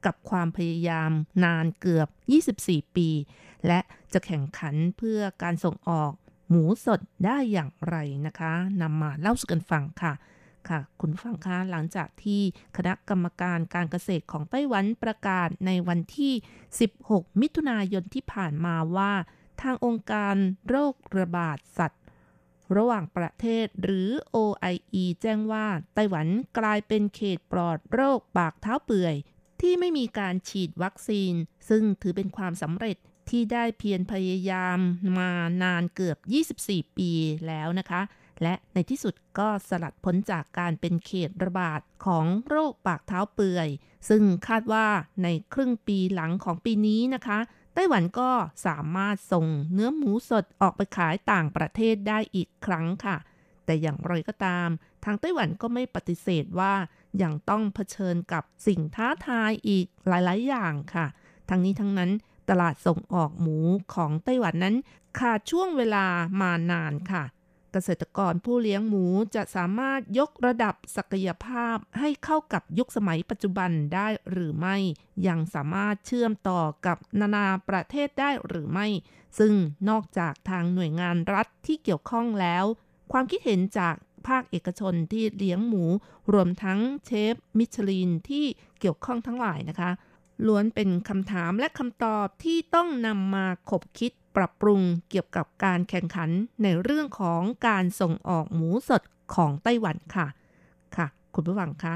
[0.05, 1.11] กับความพยายาม
[1.43, 2.07] นานเกือบ
[2.53, 3.09] 24 ปี
[3.67, 3.79] และ
[4.13, 6.13] จะแข่งขันเพื่อการส่งออก
[6.49, 10.13] หมูสดได้อย่างไรนะคะนำมาเล่าสู่กันฟังค่ะ
[10.69, 12.41] ค่ะ คุณฟังคะหลังจากที่
[12.77, 16.33] คณะกรรมการการเกษตรของไต้หวันประกาศในวันที่
[16.87, 19.13] 16 มิถุนายนที่ผ่านมาว่า
[19.61, 20.35] ทางองค์การ
[20.67, 22.03] โรคระบาดสัตว์
[22.77, 26.27] ระหว่างประเทศหรือ OIE แจ้งว่าไต้หวัน
[26.59, 29.15] กลายเป็นเขตปลอดโรคปากเท้าเปื่อย
[29.61, 31.33] ที่ไม่มีการฉีดวัคซีน
[31.69, 32.97] ซึ่งถือเป็นความสำเร็จ
[33.29, 34.77] ที่ได้เพียรพยายาม
[35.17, 35.31] มา
[35.63, 36.17] นานเกือบ
[36.57, 37.11] 24 ปี
[37.47, 38.01] แล้วนะคะ
[38.43, 43.69] และในที่สุดก็สลัดพ้นจากการเป็นเขตระบาดของโรคปากเท้าเปื่อย
[44.09, 44.87] ซึ่งคาดว่า
[45.23, 47.39] ในครึ่งปีหลังของปีนี้นะคะ
[47.73, 48.31] ไต้หวันก็
[48.67, 53.17] สามารถส่งเนื้อหมูสดออกไปขายต่างประเทศได้อีกครั้งค่ะ
[53.65, 54.67] แต่อย่างไรก็ตาม
[55.05, 56.73] ทางไต้หวันก็ไม่ปฏิเสธว่า
[57.21, 61.05] ยังต้องเผชิญกับสิ่งท้าทายอีกหลาย ๆ อย่างค่ะ
[61.49, 62.11] ทั้งนี้ทั้งนั้น
[62.49, 63.57] ตลาดส่งออกหมู
[63.93, 64.75] ของไต้หวันนั้น
[65.19, 66.05] ขาดช่วงเวลา
[66.41, 67.23] มานานค่ะ
[67.71, 69.05] เกษตรกรผู้เลี้ยงหมู
[69.35, 74.77] จะสามารถยกระดับศักยภาพให้เข้ากับยุคสมัยปัจจุบันได้หรือไม่
[75.27, 78.87] ยังสามารถเชื่อมต่อกับนานาประเทศได้หรือไม่
[79.39, 79.53] ซึ่ง
[79.89, 82.65] นอกจากทางหน่วยงานรัฐที่เกี่ยวข้องแล้ว
[83.11, 83.95] ความคิดเห็นจาก
[84.27, 85.83] ภาคเอกชนที่เลี้ยงหมู
[86.33, 88.45] รวมทั้งเชฟมิชลินที่
[88.79, 89.91] เกี่ยวข้องทั้งหลายนะคะ
[90.45, 96.29] ล้วนเป็นคำถามและคำตอบที่ต้องนำมาขบคิดปรับปรุงเกี่ยวกับการแข่งขัน
[96.63, 99.03] ในเรื่องของการส่งออกหมูสด
[99.35, 100.27] ของไต้หวันค่ะ
[100.95, 101.95] ค่ะ คุณผู้ฟังคะ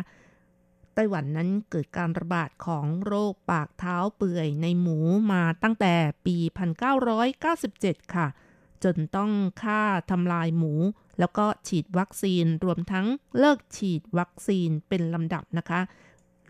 [0.96, 4.98] ไต้หวันนั้นเกิดการระบาดของโรคปากเท้าเปื่อยในหมู
[5.32, 5.94] มาตั้งแต่
[6.26, 6.38] ปี
[7.26, 8.28] 1997 ค่ะ
[8.84, 9.32] จนต้อง
[9.64, 10.74] ฆ่าทำลายหมู
[11.20, 13.06] แล้วก็ฉีดวัคซีนรวมทั้ง
[13.40, 15.82] เลิกฉีดวัคซีนเป็นลำดับนะคะ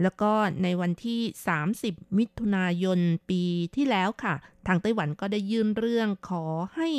[0.01, 0.31] แล้วก็
[0.63, 1.21] ในวันที่
[1.69, 3.43] 30 มิถุนายนปี
[3.75, 4.33] ที่แล้วค่ะ
[4.67, 6.89] ทางไต้หวันก็ได้ยื่นเรื่องขอให้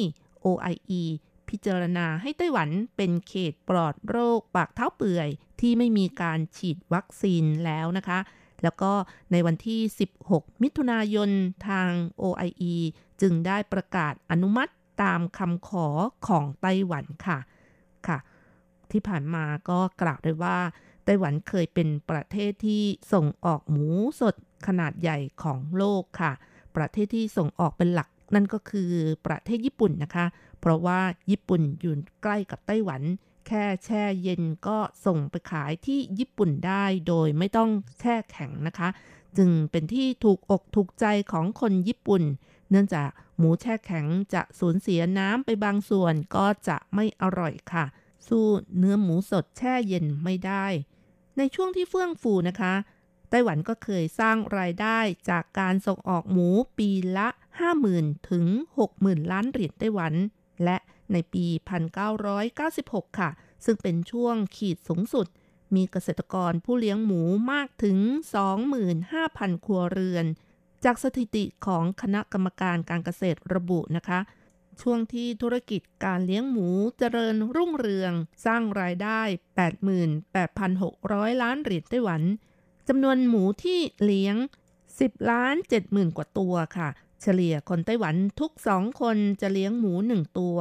[0.45, 1.03] OIE
[1.49, 5.29] พิจารณาให้ไต้หวันเป็นเขตปลอดโรคปากเท้าเปื่อย
[5.61, 8.19] ที่ไม่มีการฉีดวัคซีนแล้วนะคะ
[8.63, 8.93] แล้วก็
[9.33, 9.81] ในวันที่
[10.23, 11.31] 16 มิถุนายน
[11.69, 11.91] ทาง
[12.23, 12.75] OIE
[13.21, 15.89] จึงได้ประกาศอนุมัติตามคำขอ
[16.27, 17.39] ของไต้หวันค่ะ
[18.07, 18.19] ค่ะ
[18.93, 20.59] ที่ผ่านมาก็กล่าวได้ว่า
[21.11, 23.89] ต้หวันเคยเป็นประเทศที่ส่งออกหมู
[24.21, 24.35] สด
[24.67, 26.33] ขนาดใหญ่ของโลกค่ะ
[26.77, 28.91] ประเทศที่ส่งออกเป็นหลักนั่นก็คือ
[29.27, 30.27] ประเทศญี่ปุ่นนะคะ
[30.61, 33.03] เพราะว่าญี่ปุ่นอยู่ใกล้กับไต้หวัน
[33.47, 37.71] แค่แช่เย็นก็ส่งไปขายที่ญี่ปุ่นได้โดยไม่ต้อง
[38.01, 38.89] แช่แข็งนะคะ
[39.37, 42.23] จึงเป็นที่ถูกอกถูกใจของคนญี่ปุ่น
[42.71, 47.85] เนื่องจากหมูแช่แข็งจะสูญเสียน้ำไปบางส่วนก็จะไม่อร่อยค่ะ
[48.29, 48.47] สู้
[48.77, 50.67] เนื้อหมูสดแช่เย็นไม่ได้
[51.41, 52.75] ในช่วงที่เฟื่องฟูนะคะ
[53.31, 54.99] ไต้หวันก็เคยสร้างรายได้
[55.31, 56.49] จากการส่งออกหมู
[56.79, 57.29] ปีละ
[57.79, 58.47] 50,000 ถึง
[58.87, 60.15] 60,000 ล้านเหรียญไต้หวัน
[60.65, 60.77] และ
[61.13, 61.45] ในปี
[62.33, 63.31] 1996 ค่ะ
[63.65, 65.27] ซึ่งเป็นช่วงขีดสูงสุด
[65.75, 67.23] มีเกษตรกรผู้เลี้ยงหมู
[67.53, 67.99] มากถึง
[68.81, 70.27] 25,000 ครัวเรือน
[70.85, 74.21] จากสถิติของคณะกรรมการการเกษตรระบุนะคะ
[74.81, 76.69] ช่วงที่ธุรกิจการเลี้ยงหมู
[76.99, 78.13] เจริญรุ่งเรือง
[78.47, 79.21] สร้างรายได้
[80.47, 82.23] 88,600 ล้านเหรียญไต้หวัน
[82.89, 84.37] จำนวนหมูที่เลี้ยง
[84.83, 85.55] 10 ล้าน
[85.87, 86.89] 70,000กว่าตัวค่ะ
[87.23, 90.57] เฉลี่ยคนไต้หวันทุกสองคนจะเลี้ยงหมู 1 ตัว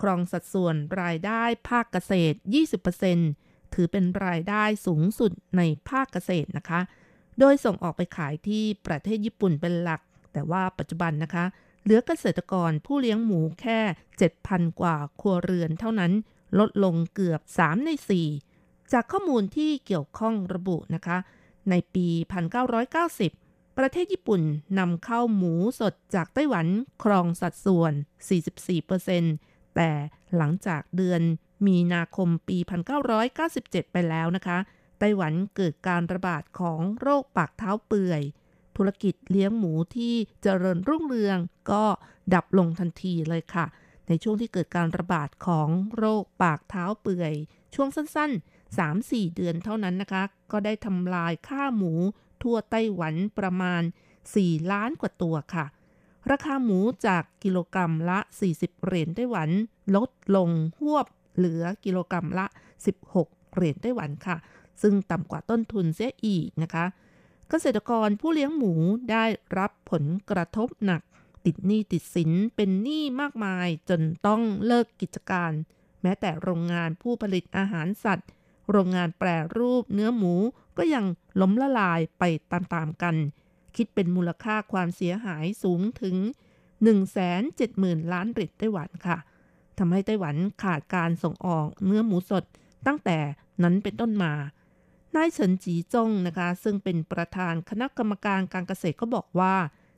[0.00, 2.36] ครองสัดส่วนรายได้ภาคเกษตร
[3.24, 6.80] 20%ถือเป็นรายได้สูงสุดในภาคเกษตรนะคะ
[7.38, 10.00] โดยส่งออกไปขายที่ประเทศญี่ปุ่นเป็นหลัก
[10.32, 11.44] แต่ว่าปัจจุบันนะคะ
[11.88, 13.80] เหลือเกษตรกรผู้เลี้ยงหมูแค่
[14.26, 16.12] 7,000 กว่าครัวเรือนเท่านั้น
[16.58, 17.90] ลดลงเกือบ 3 ใน
[18.40, 21.18] 4 จากข้อมูลที่เกี่ยวข้องระบุนะคะ
[21.70, 22.08] ในปี
[22.92, 24.42] 1990 ประเทศญี่ปุ่น
[24.78, 26.66] นำเข้าหมูสดจากไต้หวัน
[27.04, 27.92] ครองสัดส่วน
[29.04, 29.90] 44%แต่
[30.36, 31.22] หลังจากเดือน
[31.66, 32.58] มีนาคมปี
[33.24, 34.58] 1997 ไปแล้วนะคะ
[34.98, 38.22] ไต้หวันเกิดการระบาดของโรคปากเท้าเปื่อย
[38.78, 41.38] ธุรกิจเลี้ยงหมูที่เจริญรุ่งเรือง
[41.70, 41.84] ก็
[42.34, 43.66] ดับลงทันทีเลยค่ะ
[44.08, 47.34] ในช่วงที่เกิดการระบาดของโรคปากเท้าเปื่อย
[47.74, 50.22] ช่วงสั้น ๆ 3-4 เดือนเท่านั้นนะคะ
[50.52, 51.92] ก็ได้ทำลายค่าหมู
[52.42, 53.82] ทั่วไต้หวันประมาณ
[54.26, 55.66] 4 ล้านกว่าตัวค่ะ
[56.30, 58.18] ราคาหมูจากกิโลกรัมละ
[58.52, 59.50] 40 เหรียญไต้หวัน
[59.96, 60.50] ลดลง
[60.80, 61.06] หวบ
[61.36, 62.46] เหลือกิโลกรัมละ
[63.00, 64.36] 16 เหรียญไต้หวันค่ะ
[64.82, 66.84] ซึ่งต่ำกว่าต้นทุนเสียอีกนะคะ
[67.50, 68.72] เกษตรกรผู้เลี้ยงหมู
[69.10, 69.24] ได้
[69.58, 71.02] รับผลกระทบหนัก
[71.44, 75.52] ติดหนี้ติดสินเป็นหนี้มากมายจนต้องเลิกกิจการ
[76.02, 78.28] แม้แต่โรงงานผู้ผลิตอาหารสัตว์
[78.70, 80.34] โรงงานแปรรูปเนื้อหมู
[80.78, 81.04] ก็ยัง
[81.40, 83.16] ล้มละลายไปตามๆกัน
[83.76, 86.16] คิดเป็นมูลค่าความเสียหายสูงถึง
[86.94, 89.18] 170,000 ล้านเหรียญไต้หวันค่ะ
[89.78, 92.44] ทำให้ไต้หวันขาดการส่งออกเนื้อหมูสด
[92.86, 93.18] ตั้งแต่
[93.62, 94.32] นั้นเป็นต้นมา
[95.16, 99.54] นายเฉินจีจงนะคะ ซึ่งเป็นประธานคณะกรรมการการเกษตรก็บอกว่า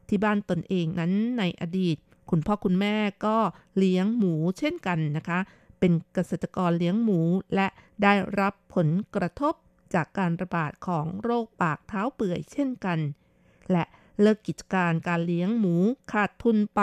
[0.08, 1.96] ที่บ้านตนเองนั้นในอดีต
[2.30, 2.96] คุณพ่อคุณแม่
[3.26, 3.36] ก็
[3.78, 5.38] เลี้ยงหมูเช่นกันนะคะ
[5.78, 7.20] เป็นเกษตรกรเลี้ยงหมู
[7.54, 7.66] และ
[8.02, 9.54] ได้รับผลกระทบ
[9.94, 12.98] จากการระบาดของโรคปากเท้าเปื่อยเช่นกัน
[13.72, 13.84] และ
[14.20, 15.74] เลิกกิจการการเลี้ยงหมู
[16.12, 16.80] ขาดทุนไป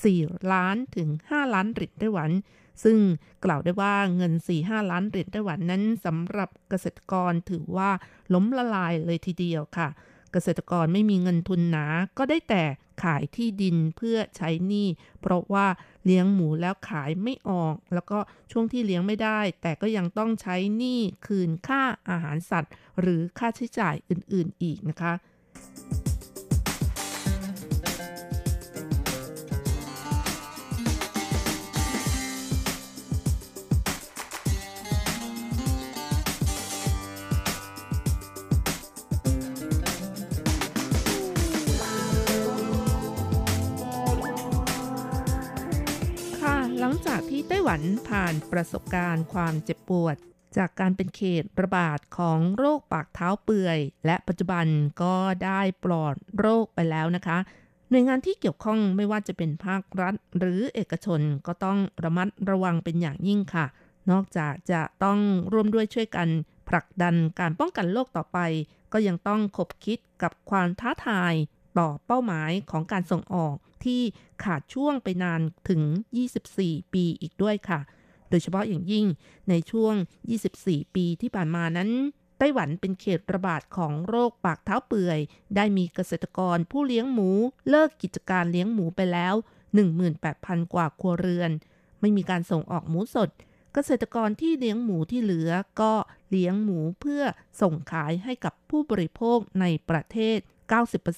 [0.00, 2.30] 4 ล้านถึง 5 ล้านเหรียญไต้หวัน
[2.82, 2.96] ซึ่ง
[3.44, 7.90] กล่าวได้ว่าเงิน 4-5 ล้านเหรียญไต้หวันนั้นสำหรับเกษตรกรถือว่า
[8.34, 9.88] ล้มละลายเลยทีเดียวค่ะ
[10.32, 11.86] เกษตรกรไม่มีเงินทุนหนา
[12.18, 12.64] ก็ได้แต่
[13.04, 14.88] ขายที่ดินเพื่อใช้หนี้
[15.20, 15.66] เพราะว่า
[16.04, 18.18] เลี้ยงหมูแล้วขายไม่ออก แล้วก็
[18.52, 25.12] ช่วงที่เลี้ยงไม่ได้ แต่ก็ยังต้องใช้หนี้คืนค่าอาหารสัตว์ หรือค่าใช้จ่ายอื่น ๆ อีกนะคะ
[47.30, 50.16] ที่ไต้หวันผ่านประสบการณ์ความเจ็บปวด
[50.56, 54.66] จากการเป็นเขตระบาดของโรคปากเท้าเปื่อย และปัจจุบัน
[55.02, 55.14] ก็
[55.44, 57.38] ได้ปลอดโรคไปแล้วนะคะ
[57.90, 63.66] หน่วยงานที่เกี่ยวข้องไม่ว่าจะเป็นภาครัฐ หรือเอกชนก็ต้องระมัดระวังเป็นอย่างยิ่งค่ะ
[64.10, 65.18] นอกจากจะต้อง
[65.52, 66.28] ร่วมด้วยช่วยกัน
[66.68, 68.38] ผลักดันการป้องกันโรคต่อไป
[68.92, 71.34] ก็ยังต้องคบคิดกับความท้าทาย
[71.78, 74.02] ต่อเป้าหมายของการส่งออก ที่
[74.44, 75.82] ขาดช่วงไปนานถึง
[76.38, 77.80] 24 ปีอีกด้วยค่ะ
[78.30, 79.06] โดยเฉพาะอย่างยิ่ง
[79.48, 79.94] ในช่วง
[80.44, 81.90] 24 ปีที่ผ่านมานั้น
[82.38, 85.18] ไต้หวันเป็นเขตระบาดของโรคปากเท้าเปื่อย
[85.56, 87.30] ได้มีเกษตรกรผู้เลี้ยงหมู
[87.68, 89.34] เลิกกิจการเลี้ยงหมูไปแล้ว
[90.04, 91.50] 18,000 กว่าครัวเรือน
[92.00, 93.30] ไม่มีการส่งออกหมูสด
[93.74, 95.92] เกษตรกรที่เลี้ยงหมูที่เหลือก็
[96.30, 97.22] เลี้ยงหมูเพื่อ
[97.60, 100.38] ส่งขายให้กับผู้บริโภคในประเทศ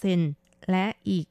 [0.05, 1.27] 90% และอีก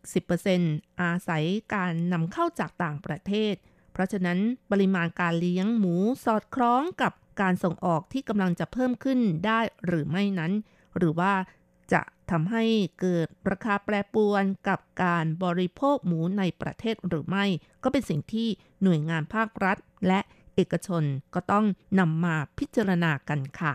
[0.48, 3.56] 10%อาศัยการนำเข้าจากต่างประเทศ
[3.92, 4.40] เพราะฉะนั้น
[4.72, 10.52] ปริมาณการเลี้ยงหมูสอดคล้องกับการส่งออกที่กำลังจะเพิ่มขึ้นได้หรือไม่นั้น
[10.98, 11.34] หรือว่า
[11.94, 12.64] จะทำให้
[13.00, 17.46] เกิดราคาแปรปรวนกับการบริโภคหมูในประเทศหรือไม่
[17.84, 18.48] ก็เป็นสิ่งที่
[18.84, 19.78] หน่วยงานภาครัฐ
[20.08, 20.20] และ
[20.56, 21.66] เอกชนก็ต้อง
[22.00, 23.74] นำมาพิจารณากันค่ะ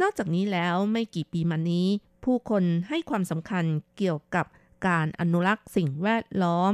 [0.00, 1.86] นอกจากนี้แล้วไม่กี่ปีมานี้
[2.24, 3.64] ผู้คนให้ความสำคัญ
[3.96, 4.46] เกี่ยวกับ
[4.86, 6.72] การอนุรักษ์สิ่งแวดล้อม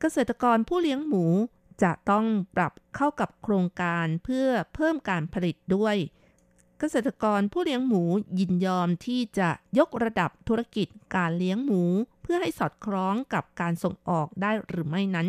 [0.00, 1.26] เกษตรกรผู้เลี้ยงหมู
[1.82, 2.24] จะต้อง
[2.56, 5.96] ปรับเข้ากับโครงการเพื่อเพิ่มการผลิตด้วย
[6.78, 8.02] เกษตรกรผู้เลี้ยงหมู
[8.38, 11.82] ยินยอมที่จะยกระดับธุรกิจการเลี้ยงหมู
[12.22, 15.28] เพื่อให้สอดคล้องกับการส่งออกได้หรือไม่นั้น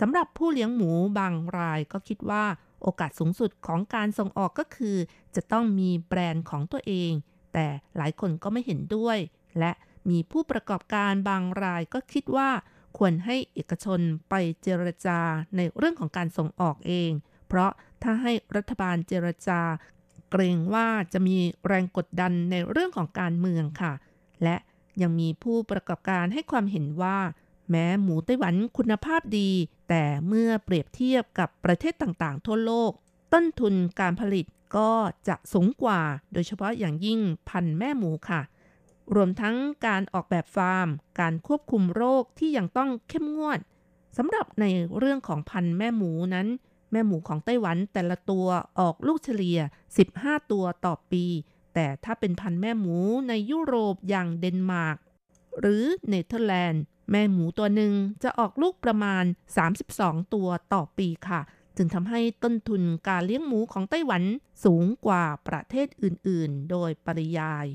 [0.00, 2.44] สำหรับผู้เลี้ยงหมูบางรายก็คิดว่า
[2.82, 4.96] โอกาสสูงสุดของการส่งออกก็คือ
[5.36, 7.10] จะต้องมีแบรนด์ของตัวเอง
[7.52, 9.18] แต่หลายคนก็ไม่เห็นด้วย
[9.58, 9.72] และ
[10.10, 12.50] มีผู้ประกอบการบางรายก็คิดว่า
[12.98, 14.00] ควรให้เอกชน
[14.30, 15.18] ไปเจรจา
[15.56, 17.10] ในเรื่องของการส่งออกเอง
[17.48, 17.70] เพราะ
[18.02, 19.60] ถ้าให้รัฐบาลเจรจา
[20.30, 21.36] เกรงว่าจะมี
[21.66, 23.92] แรงกดดันในเรื่องของการเมืองค่ะ
[24.42, 24.56] และ
[25.02, 27.18] ยังมีผู้ประกอบการให้ความเห็นว่า
[27.70, 29.50] แม้หมูไต้หวันคุณภาพดี
[29.88, 32.92] แต่เมื่อเปรียบเทียบกับประเทศต่างๆ ทั่วโลก
[33.32, 34.46] ต้นทุนการผลิต
[34.76, 34.90] ก็
[35.28, 36.00] จะสูงกว่า
[36.32, 38.40] โดยเฉพาะอย่างยิ่งพันธุ์แม่หมูค่ะ
[39.14, 39.56] รวมทั้ง
[39.86, 40.88] การออกแบบฟาร์ม
[41.20, 43.60] การควบคุมโรคที่ยังต้องเข้มงวด
[44.16, 44.64] สำหรับใน
[44.98, 46.48] เรื่องของพันธุ์แม่หมูนั้น
[46.92, 48.46] แม่หมูของไต้หวันแต่ละตัว
[48.80, 49.58] ออกลูกเฉลี่ย
[50.04, 51.24] 15 ตัวต่อปี
[51.74, 52.96] แต่ถ้าเป็นพันธุ์แม่หมู
[53.28, 54.96] ในยุโรปอย่างเดนมาร์ก
[55.60, 57.92] หรือเนเธอร์แลนด์ แม่หมูตัวหนึ่ง
[58.22, 59.24] จะออกลูกประมาณ
[59.78, 61.40] 32 ตัวต่อปีค่ะ
[61.76, 64.22] จึงทำให้ต้นทุนการเลี้ยงหมูของไต้หวัน
[64.64, 67.66] สูงกว่าประเทศอื่น ๆ โดยปริยาย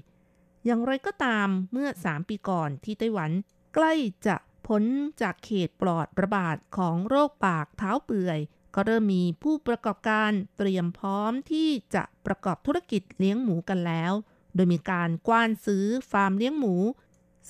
[0.65, 3.31] อย่างไรก็ตามเมื่อ 3 ปีก่อนที่ไต้หวัน
[3.75, 3.93] ใกล้
[4.27, 4.35] จะ
[4.67, 4.83] พ้น
[5.21, 8.39] จากเขตปลอดระบาดของโรคปากเท้าเปื่อย
[8.75, 14.13] ก็เริ่มมีผู้ประกอบการเตรียมพร้อมที่จะประกอบธุรกิจเลี้ยงหมูกันแล้ว
[14.55, 16.75] โดยมีการกว้านซื้อฟาร์มเลี้ยงหมู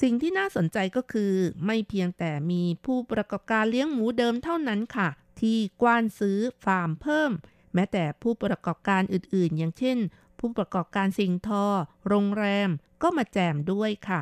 [0.01, 1.34] สิ่งที่น่าสนใจก็คือ
[1.66, 5.09] ไม่เพียงแต่มีผู้ประกอบการเลี้ยงหมูเดิมเท่านั้นค่ะ
[5.39, 7.32] ที่กว้านซื้อฟาร์มเพิ่ม
[7.74, 9.97] แม้แต่ผู้ประกอบการอื่นๆ อย่างเช่น
[10.46, 11.66] ผู้ประกอบการสิ่งทอ
[12.08, 12.70] โรงแรม
[13.04, 14.20] ก็มาแจมด้วยค่ะ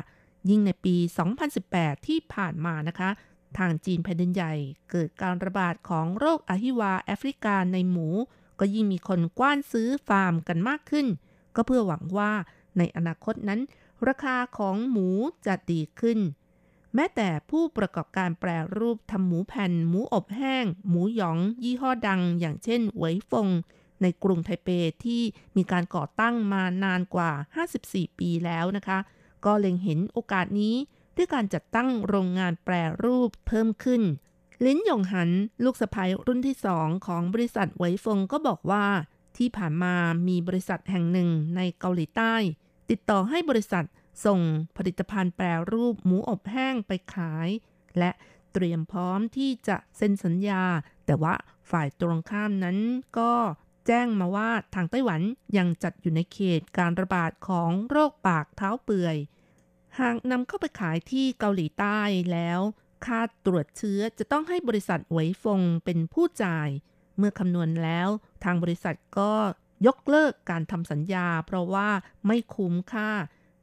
[0.50, 0.96] ยิ่งในปี
[1.52, 3.10] 2018 ที่ผ่านมานะคะ
[3.58, 4.54] ทางจีนแผ่นดินใหญ่
[4.90, 8.08] เกิดการระบาดของโรคอหิวาแอฟริกาในหมู
[8.60, 11.06] ก็ยิ่งมีคนกว้านซื้อฟาร์มกันมากขึ้น
[11.56, 12.32] ก็เพื่อหวังว่า
[12.78, 13.60] ในอนาคตนั้น
[14.08, 15.08] ราคาของหมู
[15.46, 16.18] จะดีขึ้น
[16.94, 23.48] แม้แต่ผู้ประกอบการแปรรูปทำหมูแผ่น หมูอบแห้ง หมูหยอง ยี่ห้อดัง อย่างเช่นเหวฟง
[24.02, 24.68] ในกรุงไทเป
[25.04, 25.22] ที่
[25.56, 27.32] มีการก่อตั้งมานานกว่า
[27.72, 28.98] 54 ปีแล้วนะคะ
[29.44, 30.74] ก็เล็งเห็นโอกาสนี้
[31.16, 32.74] ด้วยการจัดตั้งโรงงานแปร
[33.04, 34.02] รูปเพิ่มขึ้น
[34.64, 35.30] ลิ้นหยงหัน
[35.64, 38.86] ลูกสะพ้ยรุ่นที่สองของบริษัทไวฟงก็บอกว่า
[39.36, 39.94] ที่ผ่านมา
[40.28, 42.34] มีบริษัทแห่งหนึ่งในเกาหลีใต้
[42.90, 43.84] ติดต่อให้บริษัท
[44.26, 44.40] ส่ง
[44.76, 47.48] ผลิตภัณฑ์แปรรูปหมูอบแห้งไปขาย
[47.98, 48.10] และ
[48.52, 50.62] เตรียมพร้อมที่จะเซ็นสัญญา
[51.06, 51.34] แต่ว่า
[51.70, 52.78] ฝ่ายตรงข้ามนั้น
[53.18, 53.32] ก็
[53.86, 55.20] แจ้งมาว่าทางไต้หวัน
[55.56, 59.16] ยังจัดอยู่ในเขตการระบาดของโรคปากเท้าเปื่อย
[60.00, 62.00] หากนำเข้าไปขายที่เกาหลีใต้
[62.32, 62.60] แล้ว
[63.06, 66.68] ค่าตรวจเชื้อจะต้องให้บริษัทหวฟงเป็นผู้จ่าย
[67.18, 68.08] เมื่อคำนวณแล้ว
[68.44, 69.32] ทางบริษัทก็
[69.86, 71.88] ยกเลิกการทำสัญญา เพราะว่า
[72.26, 73.10] ไม่คุ้มค่า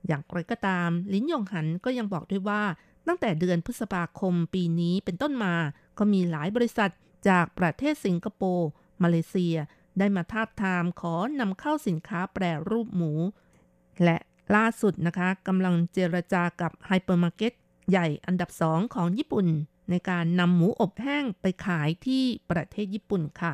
[0.08, 2.64] อย่างไรก็ตาม ลิ้นยงหันก็ยังบอกด้วยว่า
[3.08, 5.56] ตั้งแต่เดือนพฤษภาคมปีนี้เป็นต้นมา
[5.98, 6.92] ก็มีหลายบริษัท
[7.30, 8.70] จากประเทศสิงคโปร์
[9.04, 9.56] มาเลเซีย
[10.00, 13.14] ได้มาทาบทามขอนำเข้าสินค้าแปรรูปหมู
[14.04, 14.18] และ
[14.56, 17.54] ล่าสุดนะคะกำลังเจรจากับไฮเปอร์มาร์เก็ต
[17.90, 19.48] ใหญ่อันดับสองของญี่ปุ่น
[19.90, 23.54] ในการนำหมูอบแห้งไปขายที่ประเทศญี่ปุ่นค่ะ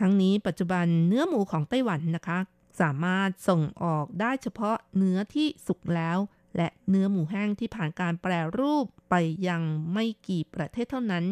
[0.00, 2.38] ทั้งนี้ปัจจุบันเนื้อหมูของไต้หวันนะคะ
[2.80, 6.18] สามารถส่งออกได้เฉพาะเนื้อที่สุกแล้ว
[6.56, 9.14] และเนื้อหมูแห้งที่ผ่านการแปรรูปไป
[9.48, 9.62] ยัง
[9.92, 11.24] ไม่กี่ประเทศเท่านั้น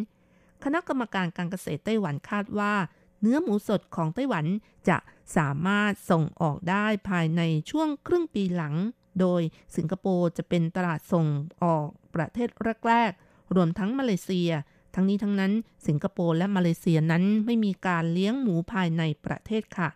[0.64, 2.74] คณะกรรมการการเกษตรไต้หวันคาดว่า
[3.20, 4.46] เนื้อหมูสดของไต้หวัน
[4.88, 4.98] จะ
[5.36, 8.74] สามารถส่งออกได้ภายในช่วงครึ่งปีหลัง
[9.20, 9.42] โดย
[9.76, 11.26] สิงคโปร์จะเป็นตลาดส่ง
[11.62, 12.48] ออกประเทศ
[12.86, 14.50] แรกๆ รวมทั้งมาเลเซีย
[14.94, 15.52] ทั้งนี้ทั้งนั้น
[15.86, 19.88] สิงคโปร์และมาเลเซียนั้นไม่มีการเลี้ยงหมูภายในประเทศค่ะ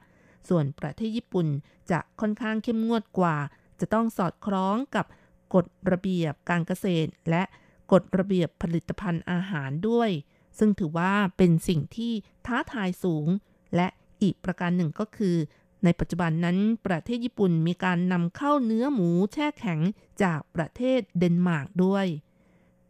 [0.48, 1.46] ส่วนประเทศญี่ปุ่น
[1.90, 3.36] จะค่อนข้างเข้มงวดกว่า
[3.80, 5.06] จะต้องสอดคล้องกับ
[5.54, 7.42] กฎระเบียบการเกษตร และ
[7.92, 10.10] กฎระเบียบผลิตภัณฑ์อาหารด้วย
[10.58, 12.12] ซึ่งถือว่าเป็นสิ่งที่
[12.46, 13.26] ท้าทายสูง
[13.76, 13.88] และ
[14.22, 15.36] อีกประการหนึ่งก็คือ
[15.84, 19.80] ในปัจจุบันนั้นประเทศญี่ปุ่นมีการนำเข้าเนื้อหมูแช่แข็ง
[20.22, 22.06] จากประเทศเดนมาร์กด้วย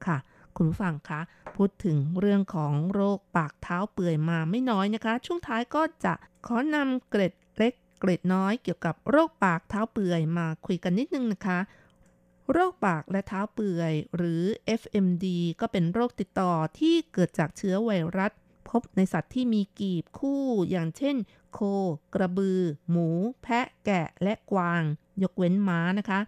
[0.06, 0.18] ค่ะ
[0.56, 1.20] คุณผู้ฟังคะ
[1.56, 6.14] พูดถึงเรื่องของโรคปากเท้าเปื่อยมาไม่น้อยนะคะ ช่วงท้ายก็จะ
[6.46, 11.58] ขอนำเกร็ดเล็กเกร็ดน้อยเกี่ยวกับโรคปากเท้าเปื่อยมาคุยกันนิดนึงนะคะ
[12.50, 14.42] โรคปากและเท้าเปื่อย หรือ
[14.80, 15.26] FMD
[15.60, 18.32] ก็เป็นโรคติดต่อที่เกิดจากเชื้อไวรัส
[18.68, 21.16] พบในสัตว์ที่มีกีบคู่อย่างเช่น
[21.52, 21.60] โค
[22.14, 23.08] กระบือ หมู
[23.42, 24.82] แพะ แกะ และกวาง
[25.22, 26.20] ยกเว้นม้านะคะ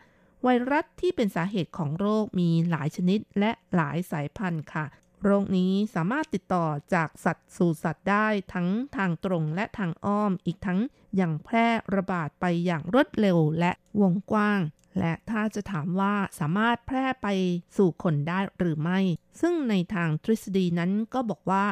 [0.42, 4.84] ไวรัสที่เป็นสาเหตุของโรคมีหลายชนิดและหลายสายพันธุ์ค่ะ
[5.24, 10.80] โรคนี้สามารถติดต่อจากสัตว์สู่สัตว์ได้ทั้งทางตรงและทางอ้อมอีกทั้ง
[11.20, 14.60] ยังแพร่ระบาดไปอย่างรวดเร็วและวงกว้าง
[14.98, 17.28] และถ้าจะถามว่าสามารถแพร่ไป
[17.76, 19.00] สู่คนได้หรือไม่
[19.40, 21.64] ซึ่งในทางทฤษฎีนั้นก็บอกว่า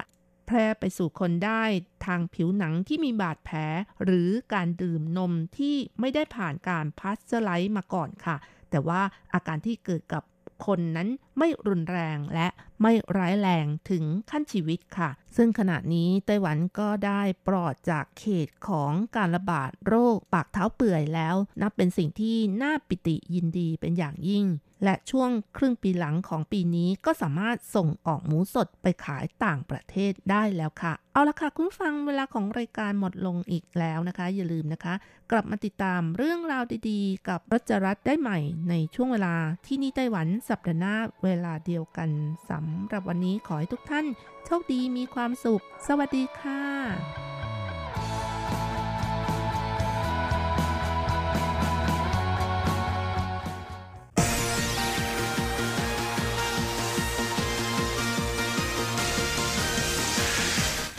[0.47, 1.63] แพร่ไปสู่คนได้
[2.07, 3.59] ทางผิวหนังที่มีบาดแผล
[4.05, 8.37] หรือการดื่มนมที่ไม่ได้ผ่านการพาสเจอร์ไลซ์มาก่อนค่ะ
[8.71, 9.01] แต่ว่า
[9.35, 10.23] อาการที่เกิดกับ
[10.67, 12.49] คนนั้นไม่รุนแรงและ
[12.83, 24.47] ไม่ร้ายแรงถึงขั้นชีวิตค่ะ ซึ่งขณะนี้ไต้หวันก็ได้ปลอดจากเขตของการระบาดโรคปากเท้าเปื่อยแล้ว นับเป็นสิ่งที่น่าปิติยินดีเป็นอย่างยิ่ง
[24.85, 34.95] และช่วงครึ่งปีหลังของปีนี้ก็สามารถส่งออกหมูสดไปขายต่างประเทศได้แล้วค่ะ เอาละค่ะคุณฟังเวลาของรายการหมดลงอีกแล้วนะคะ อย่าลืมนะคะ
[35.31, 39.35] กลับมาติดตามเรื่องราวดีๆ กับรัชรัตน์ได้ใหม่ในช่วงเวลา
[39.67, 42.11] ที่นี่ไต้หวันสัปดาห์หน้าเวลาเดียวกัน
[42.51, 44.07] สำหรับวันนี้ขอให้ทุกท่าน
[44.47, 46.63] โชคดีมีความสุข สวัสดีค่ะ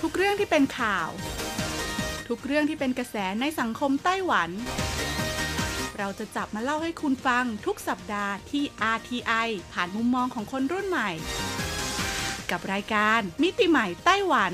[0.01, 1.09] ทุกเรื่องที่เป็นข่าว
[2.27, 4.49] ทุกเรื่องที่เป็นกระแสในสังคมไต้หวัน
[5.97, 8.63] เราจะจับมาเล่าให้คุณฟังทุกสัปดาห์ที่
[8.95, 11.09] RTI ผ่านมุมมองของคนรุ่นใหม่
[12.51, 14.53] กับรายการมิติใหม่ไต้หวัน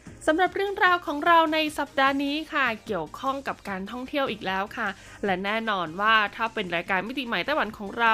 [0.27, 4.87] สำหรับเรื่องราวของเราในสัปดาห์นี้ค่ะ เกี่ยวข้องกับการท่องเที่ยวอีกแล้วค่ะ
[5.25, 8.13] และแน่นอนว่าถ้าเป็นรายการมิติใหม่ไต้หวันของเรา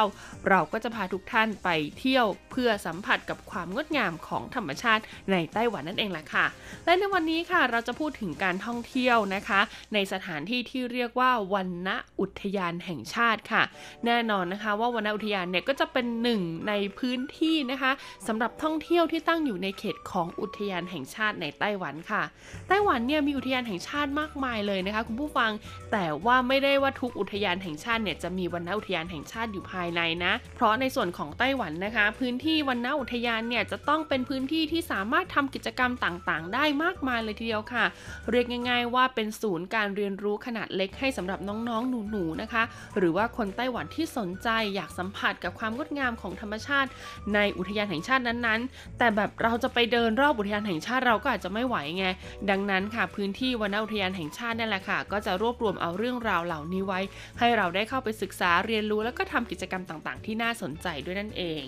[0.49, 6.45] เราก็จะพาทุกท่านไปเที่ยวเพื่อสัมผัสกับความงดงามของธรรมชาติในไต้หวันนั่นเองแหละค่ะ
[6.86, 9.60] และในวันนี้ค่ะเราจะพูดถึงการท่องเที่ยวนะคะ
[9.93, 11.89] ในสถานที่ที่เรียกว่าวันณ
[12.20, 13.64] อุทยานแห่งชาติค่ะ
[14.05, 17.91] แน่นอนนะคะว่าวันณอุทยานเนี่ยก็จะเป็นหนึ่งในพื้นที่นะคะ
[18.28, 22.24] สำหรับท่องเที่ยวที่ตั้งอยู่ในเขตของอุทยานแห่งชาติในไต้หวันค่ะ
[22.68, 25.52] ไต้หวันเนี่ยมีอุทยานแห่งชาติมากมายเลยนะคะ คุณผู้ฟัง
[25.91, 37.86] แต่ว่าไม่ได้ว่าทุกอุทยานแห่งชาติเนี่ยจะมีวันณอุทยานแห่งชาติอยู่ภายในนะ เพราะในส่วนของไต้หวันนะคะ พื้นที่วันณอุทยานเนี่ยจะต้องเป็นพื้นที่ที่สามารถทำกิจกรรมต่างๆ ได้มากมายเลยทีเดียวค่ะ
[38.32, 42.64] เรียกง่าย ๆ ว่าเป็นศูนย์การเรียนรู้ขนาดเล็กให้สำหรับน้องๆ หนูๆนะคะ
[42.98, 46.89] หรือว่าคนไต้หวันที่สนใจอยากสัมผัสกับความงดงามของธรรมชาติ
[47.34, 52.06] ในอุทยานแห่งชาตินั้นๆ แต่แบบเราจะไปเดินรอบอุทยานแห่งชาติเราก็อาจจะไม่ไหวไง
[52.50, 57.00] ดังนั้นค่ะพื้นที่วนอุทยานแห่งชาตินั่นแหละค่ะ ก็จะรวบรวมเอาเรื่องราวเหล่านี้ไว้
[57.40, 61.64] ให้เราได้เข้าไปศึกษาเรียนรู้แล้วก็ทำกิจกรรมต่างๆ ที่น่าสนใจด้วยนั่นเอง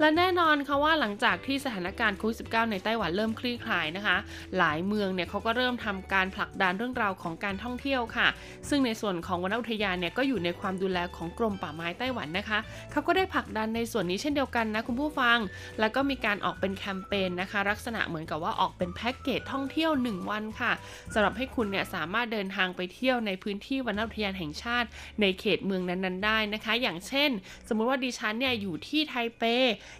[0.00, 4.16] และแน่นอนค่ะว่าหลังจากที่สถานการณ์โควิด -19 ในไต้หวันเริ่มคลี่คลายนะคะ
[4.58, 8.28] หลายเมืองเนี่ยเขาก็เริ่มทำการผลักดันเรื่องราวของการท่องเที่ยวค่ะ
[8.68, 12.58] ซึ่งในส่วนของวนอุทยานเนี่ยก็อยู่ในความดูแลของกรมป่าไม้ไต้หวันนะคะ
[12.92, 15.38] เขาก็ได้ผลักดันในส่วนนี้เช่นเดียวกันนะคุณผู้ฟัง
[15.80, 20.72] แล้วก็มีการออกเป็นแคมเปญนะคะ ลักษณะเหมือนกับว่าออกเป็นแพ็กเกจท่องเที่ยว 1 วันค่ะ
[21.14, 24.88] สำหรับให้คุณเนี่ยสามารถเดินทางไปเที่ยวในพื้นที่วนอุทยานแห่งชาติ
[25.20, 27.30] ในเขตเมืองนั้นๆ ได้นะคะ อย่างเช่น
[27.68, 29.42] สมมุติว่าดิฉันเนี่ยอยู่ที่ไทเป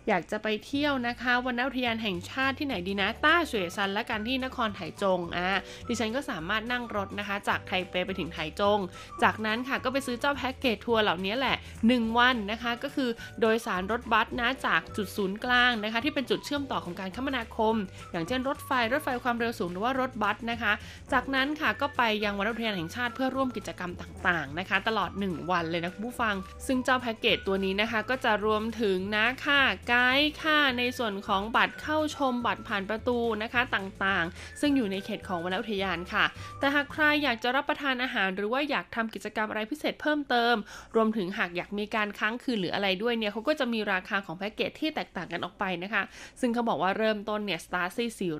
[0.08, 8.78] อยากจะไปเที่ยวนะคะวนอุทยานแห่งชาติที่ไหนดีนะต้าเสวยซันและกันที่นครไถจงอะดิฉันก็สามารถนั่งรถนะคะ จากไทเปไปถึงไถจง
[9.22, 17.74] จากนั้นค่ะก็ไปซื้อเจ้าแพ็กเกจทัวร์เหล่านี้แหละ 1 วันนะคะก็คือโดยสารรถบัสนะจากจุดศูนย์กลางนะคะ ที่เป็นจุดเชื่อมต่อของการคมนาคม
[18.12, 20.72] อย่างเช่นรถไฟรถไฟความเร็วสูงหรือว่ารถบัสนะคะ
[21.12, 26.34] จากนั้นค่ะก็ไปยังวันอุทยานแห่งชาติเพื่อร่วมกิจกรรมต่างๆนะคะ ตลอด 1 วันเลยนะคุณผู้ฟัง
[26.66, 36.24] ซึ่งเจ้าแพ็กเกจตัวนี้นะคะ ก็จะรวมถึงนะค่าไกด์ค่าในส่วนของบัตรเข้าชมบัตรผ่านประตูนะคะต่างๆ ซึ่งอยู่ในเขตของวันอุทยานค่ะ
[36.58, 40.54] แต่หากใครอยากจะรับประทานอาหาร หรือว่าอยากทำกิจกรรมอะไรพิเศษเพิ่มเติม
[40.96, 46.02] รวมถึงหากอยากมีการค้างคืนหรืออะไรด้วยเนี่ยเขาก็จะมีราคาของแพ็กเกจที่แตกต่างกันออกไปนะคะ
[46.40, 48.32] ซึ่งเขาบอกว่าเริ่มต้นเนี่ยสตาร์ซี่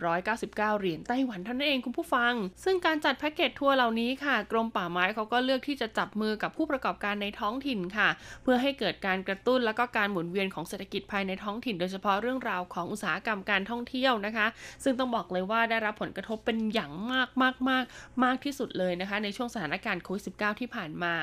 [0.76, 2.32] 499เหรียญไต้หวันเท่านั้นเองคุณผู้ฟัง
[2.64, 8.08] ซึ่งการจัดแพ็กเกจทัวร์เหล่านี้ค่ะ กรมป่าไม้เขาก็เลือกที่จะจับมือกับผู้ประกอบการในท้องถิ่นค่ะ
[8.42, 14.46] เพื่อให้เกิดการกระตุ้นแล้วก็การหมุนเวียนของเศรษฐกิจภายในท้องถิ่น โดยเฉพาะเรื่องราวของอุตสาหกรรมการท่องเที่ยวนะคะ
[14.84, 17.84] ซึ่งต้องบอกเลยว่าได้รับผลกระทบเป็นอย่างมากมากมาก
[18.24, 21.14] มากที่สุดเลยนะคะ ในช่วงสถานการณ์โควิด -19 ที่ผ่านมา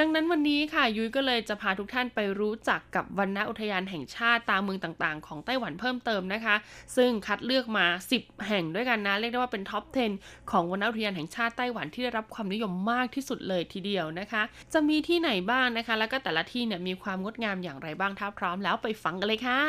[0.00, 6.54] ดังนั้นวันนี้ค่ะยุ้ยก็เลยจะพาทุกท่านไปรู้จักกับวันณอุทยานแห่งชาติตามเมืองต่างๆ ของไต้หวันเพิ่มเติมนะคะ
[6.96, 7.86] ซึ่งคัดเลือกมา
[8.16, 9.84] 10 แห่งด้วยกันนะ เรียกได้ว่าเป็นท็อป
[10.18, 14.42] 10 ของวันณอุทยานแห่งชาติไต้หวันที่ได้รับความนิยมมากที่สุดเลยทีเดียวนะคะ
[14.72, 19.60] จะมีที่ไหนบ้างนะคะ แล้วก็แต่ละที่เนี่ยมีความงดงามอย่างไรบ้างถ้าพร้อมแล้วไปฟังกันเลยค่ะ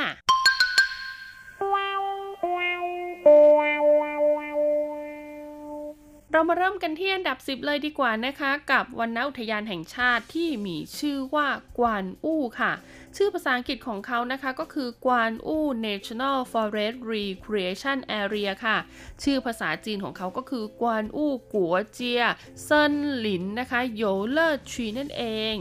[6.32, 11.48] เรามาเริ่มกันที่อันดับ 10 เลยดีกว่านะคะ กับวันนอุทยานแห่งชาติที่มีชื่อว่า
[11.78, 12.74] กวานอู้ค่ะ
[13.18, 18.78] ชื่อภาษาอังกฤษของเขานะคะก็คือกวานอู่ National Forest Recreation Area ค่ะ
[19.24, 25.24] ชื่อภาษาจีนของเขาก็คือ觀霧國家森林 นะคะ 遊樂區 นั่นเอ
[25.54, 25.56] ง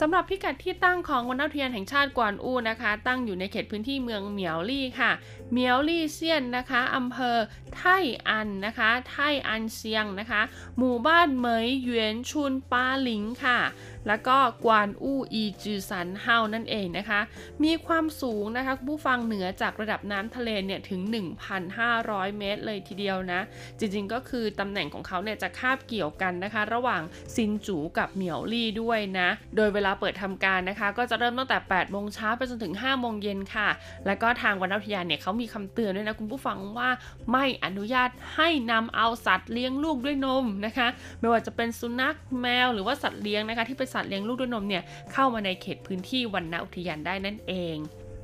[0.00, 5.12] สำหรับพิกัดที่ตั้งของวนอุทยานแห่งชาติกวานอู้นะคะ ตั้งอยู่ในเขตพื้นที่เมืองเหมียวลี่ค่ะ
[5.50, 7.36] เหมียวลี่เซียนนะคะอำเภอ
[7.76, 7.82] ไท
[8.28, 9.16] อันนะคะไท
[9.48, 10.42] อันเซียงนะคะ
[10.78, 13.58] หมู่บ้านเหมยเหวียนชุนปาหลิงค่ะ
[14.08, 17.20] แล้วก็กวานอู้อีจือสันเฮานั่นเองนะคะ
[17.64, 21.00] มีความสูงนะคะผู้ฟังเหนือจากระดับน้ำทะเลเนี่ยถึง
[21.68, 23.40] 1,500 เมตรเลยทีเดียวนะ
[23.78, 27.02] จริงๆก็คือตำแหน่งของเขาเนี่ยจะคาบเกี่ยวกันนะคะ ระหว่าง
[27.34, 33.68] ซินจูกับเหมียวลี่ด้วยนะ โดยเวลาเปิดทำการนะคะ ก็จะเริ่มตั้งแต่ 8 โมงเช้าไปจนถึง 5 โมงเย็นค่ะ
[34.06, 36.90] แล้วก็ทางวันอุทยานเนี่ยเขามีคำเตือนด้วยนะคุณผู้ฟังว่า
[37.32, 40.88] ไม่อนุญาตให้นำเอาสัตว์เลี้ยงลูกด้วยนมนะคะ
[41.20, 44.82] ไม่ว่าจะเป็นสุนัขแมวหรือว่าสัตว์เลี้ยงนะคะที่เป็นสัตว์เลี้ยงลูกด้วยนมเนี่ย
[45.12, 47.76] เข้ามาในเขตพื้นที่วันณอุทยานได้นั่นเอง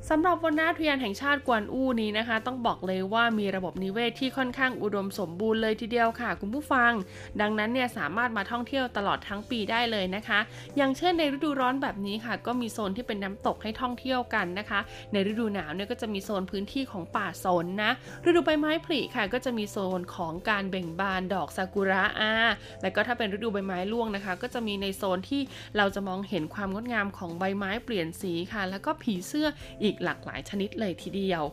[0.09, 6.91] สำหรับวันนาอุยานแห่งชาติกวนอูนี้นะคะ ต้องบอกเลยว่ามีระบบนิเวศที่ค่อนข้างอุดมสมบูรณ์เลยทีเดียวค่ะ คุณผู้ฟัง
[7.41, 10.39] ดังนั้นเนี่ยสามารถมาท่องเที่ยวตลอดทั้งปีได้เลยนะคะ
[10.77, 14.79] อย่างเช่นในฤดูร้อนแบบนี้ค่ะ ก็มีโซนที่เป็นน้ำตกให้ท่องเที่ยวกันนะคะ
[15.11, 17.91] ในฤดูหนาวเนี่ยก็จะมีโซนพื้นที่ของป่าสนนะ
[18.25, 22.33] ฤดูใบไม้ผลิค่ะ ก็จะมีโซนของการเบ่งบานดอกซากุระอา
[22.81, 25.41] แล้วก็ถ้าเป็นฤดูใบไม้ร่วงนะคะ ก็จะมีในโซนที่
[25.77, 29.49] เราจะมองเห็นความงดงามของใบไม้เปลี่ยนสีค่ะ แล้วก็ผีเสื้อ
[29.81, 31.43] อีกหลากหลายชนิดเลยทีเดียว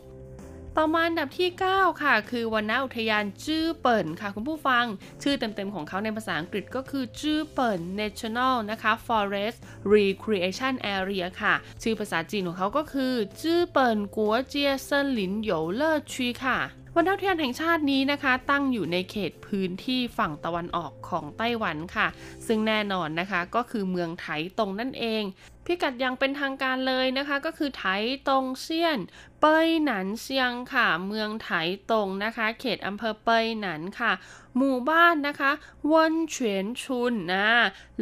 [0.77, 4.85] ต่อมาอันดับที่ 9 ค่ะ คือวันณอุทยานจื้อเปิ่นค่ะ คุณผู้ฟัง
[5.23, 9.57] ชื่อเต็มๆของเขาในภาษาอังกฤษก็คือจื้อเปิ่น National นะคะ Forest
[9.95, 16.59] Recreation Area ค่ะ ชื่อภาษาจีนของเขาก็คือจื้อเปิ่นกัวเจียเซินหลินโยเลอร์ชีค่ะ
[16.95, 22.07] วันอุทยานแห่งชาตินี้นะคะ ตั้งอยู่ในเขตพื้นที่ฝั่งตะวันออกของไต้หวันค่ะ
[22.47, 24.27] ซึ่งแน่นอนนะคะก็คือเมืองไถ
[24.57, 25.23] ตรงนั่นเอง
[25.65, 27.85] พิกัดยังเป็นทางการเลยนะคะ ก็คือไถ
[28.27, 28.99] ตรงเซียน
[29.39, 31.51] เปยหนันเซียงค่ะ เมืองไถ
[31.91, 34.11] ตรงนะคะ เขตอำเภอเปยหนันค่ะ
[34.57, 35.51] หมู่บ้านนะคะ
[35.91, 37.47] วนเฉียนชุนนะ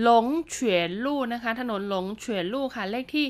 [0.02, 3.28] หลงเฉียนลู่นะคะ ถนนหลงเฉียนลู่ค่ะ เลขที่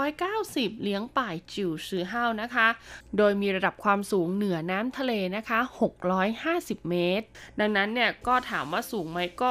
[0.00, 2.68] 290 เลี้ยงป่ายจิ๋วซือห้าวนะคะ
[3.16, 5.58] โดยมีระดับความสูงเหนือน้ำทะเลนะคะ
[6.24, 7.26] 650 เมตร
[7.60, 9.48] ดังนั้นเนี่ยก็ถามว่าสูงไหมก็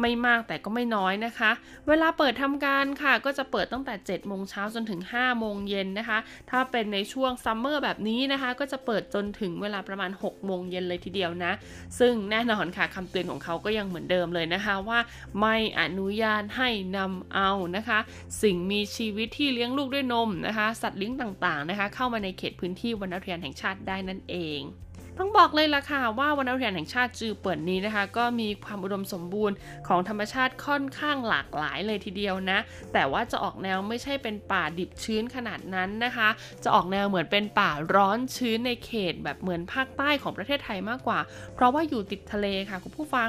[0.00, 1.50] ไม่มากแต่ก็ไม่น้อยนะคะ
[1.88, 6.18] เวลาเปิดทำการค่ะ ก็จะเปิดตั้งแต่ 7 โมงเช้าจนถึง 5 โมงเย็นนะคะ
[6.50, 11.52] ถ้าเป็นในช่วงซัมเมอร์แบบนี้นะคะ ก็จะเปิดจนถึงเวลาประมาณ 6 โมงเย็นเลยทีเดียวนะ
[12.00, 14.98] ซึ่งแน่นอนค่ะคำเตือนของเขาก็ยังเหมือนเดิมเลยนะคะว่า
[15.40, 17.98] ไม่อนุญาตให้นำเอานะคะ
[18.42, 24.60] สิ่งมีชีวิตที่เลี้ยงลูกด้วยนมนะคะ สัตว์เลี้ยงต่างๆนะคะ เข้ามาในเขตพื้นที่วรรณอุทยานแห่งชาติได้นั่นเอง
[25.20, 29.56] ต้องบอกเลยล่ะค่ะว่าวันอุทยานแห่งชาติจือเปิดนี้นะคะ ก็มีความอุดมสมบูรณ์
[29.88, 32.58] ของธรรมชาติค่อนข้างหลากหลายเลยทีเดียวนะ
[32.92, 36.28] แต่ว่าจะออกแนวไม่ใช่เป็นป่าดิบชื้นขนาดนั้นนะคะ
[36.64, 41.20] จะออกแนวเหมือนเป็นป่าร้อนชื้นในเขตแบบเหมือนภาคใต้ของประเทศไทยมากกว่า
[41.54, 43.28] เพราะว่าอยู่ติดทะเลค่ะคุณผู้ฟัง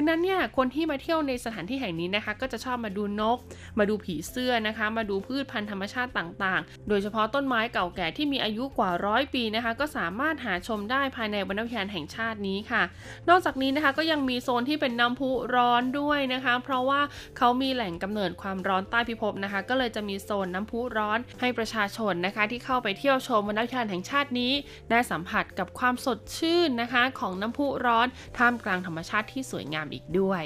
[0.00, 3.38] ดังนั้นเนี่ยคนที่มาเที่ยวในสถานที่แห่งนี้นะคะ ก็จะชอบมาดูนก
[3.78, 12.82] มาดูผีเสื้อนะคะ มาดูพืชพันธุ์ธรรมชาติต่างๆ โดยเฉพาะต้นไม้เก่าแก่ที่มีอายุกว่าร้อยปีนะคะ ก็สามารถหาชมได้ภายในวรรณอุทยานแห่งชาตินี้ค่ะ
[13.28, 17.00] นอกจากนี้นะคะก็ยังมีโซนที่เป็นน้ำพุร้อนด้วยนะคะ เพราะว่า
[17.38, 24.52] เขามีแหล่งกำเนิดความร้อนใต้พิภพนะคะ ก็เลยจะมีโซนน้ำพุร้อนให้ประชาชนนะคะ ที่เข้าไปเที่ยวชมวรรณอุทยานแห่งชาตินี้
[24.90, 28.06] ได้สัมผัสกับความสดชื่นนะคะ ของน้ำพุร้อน
[28.38, 30.44] ท่ามกลางธรรมชาติที่สวยงามอีกด้วย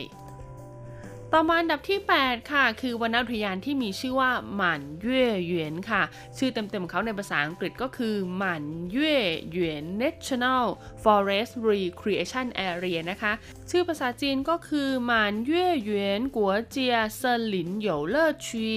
[1.36, 6.02] ต่อมาอันดับที่ 8 ค่ะ คือวรรณอุทยานที่มีชื่อว่าหมันเย่เหวียนค่ะ
[6.38, 9.16] ชื่อเต็มๆเขาในภาษาอังกฤษก็คือหมันเย่
[9.48, 10.64] เหวียน National
[11.02, 13.32] Forest Recreation Area นะคะ
[13.70, 18.72] ชื่อภาษาจีนก็คือหมันเย่เหวียนกัวเจียเซินหลินเหยวเลอชี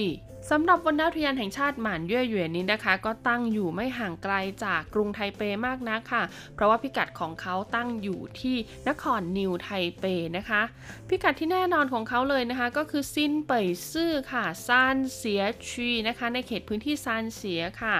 [0.50, 4.34] สำหรับวันดาวทยานแห่งชาติหมานเย่ยเหวียนนี้นะคะ ก็ตั้งอยู่ไม่ห่างไกล
[4.64, 6.22] จากกรุงไทเปมากนักค่ะ
[6.54, 8.56] เพราะว่าพิกัดของเขาตั้งอยู่ที่
[8.88, 9.68] นครนิวไท
[9.98, 10.04] เป
[10.36, 10.62] นะคะ
[11.08, 17.96] พิกัดที่แน่นอนของเขาเลยนะคะ ก็คือซินเป่ยซื่อค่ะซานเสียชีนะคะ ในเขตพื้นที่ซานเสียค่ะ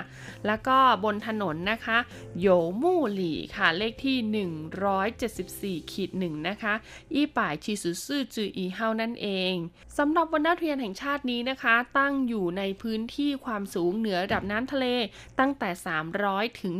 [0.47, 1.99] แล้วก็บนถนนนะคะ
[2.41, 2.47] โย
[2.83, 6.75] มู่หลี่ค่ะ เลขที่ 174ขีดหนึ่งนะคะ
[7.15, 9.55] อีป่ายชีสุซื่อจืออีเฮานั่นเอง
[9.99, 14.87] สำหรับวันดาวทยานแห่งชาตินี้นะคะ ตั้งอยู่ในพื้นที่ความสูงเหนือระดับน้ำทะเล
[15.41, 15.71] ตั้งแต่
[16.15, 16.73] 300 ถึง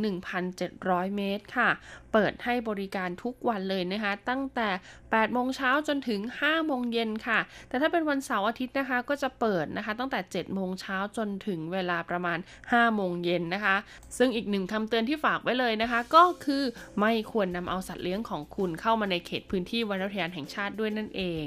[0.55, 1.71] 1,700 เมตรค่ะ
[2.13, 4.69] เปิดให้บริการทุกวันเลยนะคะ ตั้งแต่
[5.03, 13.77] 8โมงเช้าจนถึง 5 โมงเย็นค่ะ แต่ถ้าเป็นวันเสาร์อาทิตย์นะคะ ก็จะเปิดนะคะ ตั้งแต่ 7 โมงเช้าจนถึงเวลาประมาณ 5 โมงเย็นนะคะ
[14.19, 16.63] ซึ่งอีกหนึ่งคำเตือนที่ฝากไว้เลยนะคะ ก็คือ
[17.01, 21.47] ไม่ควรนำเอาสัตว์เลี้ยงของคุณเข้ามาในเขตพื้นที่วรรณอุทยานแห่งชาติด้วยนั่นเอง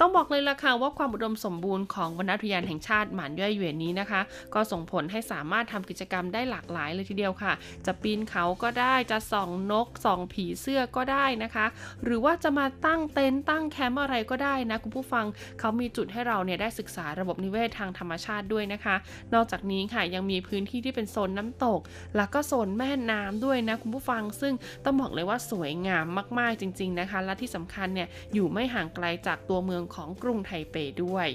[0.00, 4.20] ต้องบอกเลยล่ะค่ะว่าความอุดมสมบูรณ์ของวรรณอุทยานแห่งชาติหมานย่อยเหวียนนี้นะคะ
[4.54, 7.52] ก็ส่งผลให้สามารถทำกิจกรรมได้หลากหลายเลยทีเดียวค่ะ
[7.86, 11.66] จะปีนเขาก็ได้จะส่องนกส่องผีเสื้อก็ได้นะคะ
[12.04, 15.26] หรือว่าจะมาตั้งเต็นท์ตั้งแคมป์อะไรก็ได้นะคุณผู้ฟัง
[15.60, 18.96] เขามีจุดให้เราเนี่ยได้ศึกษาระบบนิเวศทางธรรมชาติด้วยนะคะ
[19.34, 21.80] นอกจากนี้ค่ะยังมีพื้นที่ที่เป็นโซนน้ำตก
[22.16, 26.06] แล้วก็โซนแม่น้ำด้วยนะคุณผู้ฟังซึ่งต้องบอกเลยว่าสวยงาม
[26.38, 31.28] มากๆจริง ๆนะคะ และที่สำคัญเนี่ยอยู่ไม่ห่างไกลจากตัวเมืองของกรุงไทเปด้วย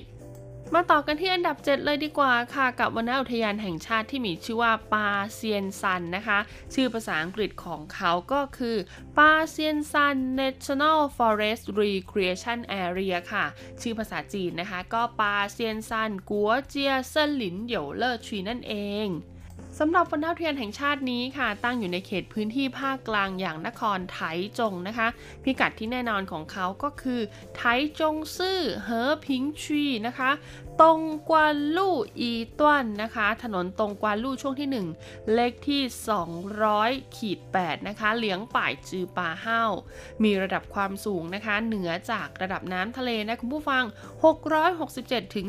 [0.75, 6.39] มาต่อกันที่อันดับ 7 เลยดีกว่าค่ะ กับวรรณอุทยานแห่งชาติที่มีชื่อว่าปาเซียนซันนะคะ
[6.73, 8.77] ชื่อภาษาอังกฤษของเขาก็คือ
[9.17, 13.45] ปาเซียนซัน National Forest Recreation Area ค่ะ
[13.81, 18.75] ชื่อภาษาจีนนะคะ ก็八仙山國家森林遊樂區 นั่นเอ
[19.05, 19.07] ง
[19.83, 24.19] สำหรับวนอุทยานแห่งชาตินี้ค่ะ ตั้งอยู่ในเขตพื้นที่ภาคกลางอย่างนครไถ
[24.59, 25.07] จงนะคะ
[25.43, 27.21] พิกัดที่แน่นอนของเขาก็คือ
[27.55, 27.61] ไถ
[27.99, 30.31] จงซื่อเหอผิงชีนะคะ
[30.79, 35.81] ตรงกวาลู่อีต้วนนะคะ ถนนตรงกวาลู่ช่วงที่ 1 เลขที่
[36.47, 39.63] 200ขีด8นะคะเลี้ยงป่ายจือปาเฮ้า
[40.23, 43.83] มีระดับความสูงนะคะ เหนือจากระดับน้ำทะเลนะคุณผู้ฟัง
[44.59, 45.47] 667ถึง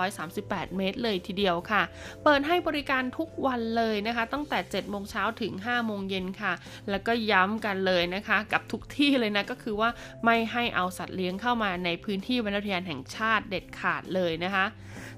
[0.00, 1.82] 2,938 เมตรเลยทีเดียวค่ะ
[2.24, 6.52] เปิดให้บริการทุกวันเลยนะคะ ตั้งแต่ 7 โมงเช้าถึง 5 โมงเย็นค่ะ
[6.90, 9.90] แล้วก็ย้ำกันเลยนะคะ กับทุกที่เลยนะก็คือว่า
[10.24, 14.66] ไม่ให้เอาสัตว์เลี้ยงเข้ามาในพื้นที่วรรณอุทยานแห่งชาติเด็ดขาดเลยนะคะ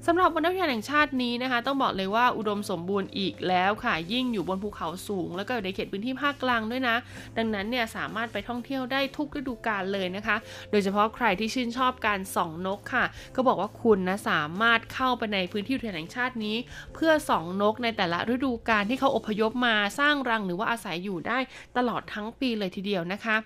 [0.06, 6.96] สำหรับวรรณอุทยานแห่งชาตินี้นะคะ ต้องบอกเลยว่าอุดมสมบูรณ์อีกแล้วค่ะ ยิ่งอยู่บนภูเขาสูง แล้วก็อยู่ในเขตพื้นที่ภาคกลางด้วยนะ
[7.36, 10.36] ดังนั้นเนี่ยสามารถไปท่องเที่ยวได้ทุกฤดูกาลเลยนะคะ
[10.70, 13.04] โดยเฉพาะใครที่ชื่นชอบการส่องนกค่ะ
[13.36, 16.56] ก็บอกว่าคุณนะสามารถเข้าไปในพื้นที่อุทยานแห่งชาตินี้
[16.94, 21.38] เพื่อส่องนกในแต่ละฤดูกาลที่เขาอพยพมาสร้างรังหรือว่าอาศัยอยู่ได้
[21.76, 23.36] ตลอดทั้งปีเลยทีเดียวนะคะ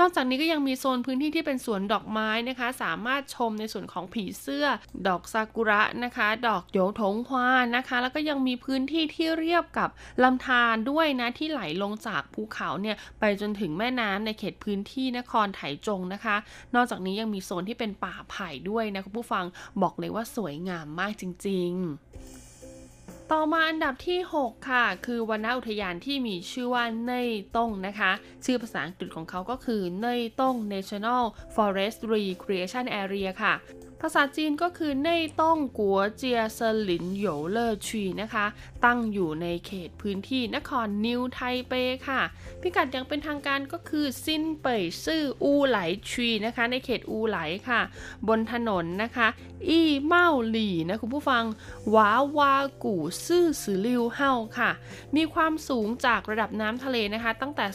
[0.00, 4.66] นอกจากนี้ก็ยังมีโซนพื้นที่ที่เป็นสวนดอกไม้นะคะ สามารถชมในส่วนของผีเสื้อ
[5.06, 9.88] ดอกซากุระนะคะ ดอกโยถงควานนะคะ แล้วก็ยังมีพื้นที่ที่เรียบกับ
[10.22, 16.36] ลำธารด้วยนะที่ไหลลงจากภูเขาเนี่ยไปจนถึงแม่น้ำในเขตพื้นที่นครไถจงนะคะ
[16.74, 19.44] นอกจากนี้ยังมีโซนที่เป็นป่าไผ่ด้วยนะคุณผู้ฟัง
[19.82, 28.12] บอกเลยว่าสวยงามมากจริง ๆต่อมาอันดับที่ 6 ค่ะ คือวรรณอุทยานที่มีชื่อว่าเน่ยต้งนะคะ
[28.44, 31.22] ชื่อภาษาอังกฤษของเขาก็คือเนยต้ง National
[31.54, 33.54] Forest Recreation Area ค่ะ
[34.02, 35.08] ภาษาจีนก็คือ內
[35.40, 38.46] 洞國家森林遊樂區 นะคะ
[38.84, 41.72] ตั้งอยู่ในเขตพื้นที่นครนิวไทเป
[42.08, 42.20] ค่ะ
[42.60, 47.38] พิกัดอย่างเป็นทางการก็คือ新北市烏來ชีนะคะ ในเขตอูไหล
[47.68, 47.80] ค่ะ
[48.28, 49.28] บนถนนนะคะ
[49.68, 51.44] อีเมาหลี่นะคุณผู้ฟัง
[51.94, 54.70] วาวากู่ซื่อสือลิวเฮาค่ะ
[55.16, 57.66] มีความสูงจากระดับน้ำทะเลนะคะ ตั้งแต่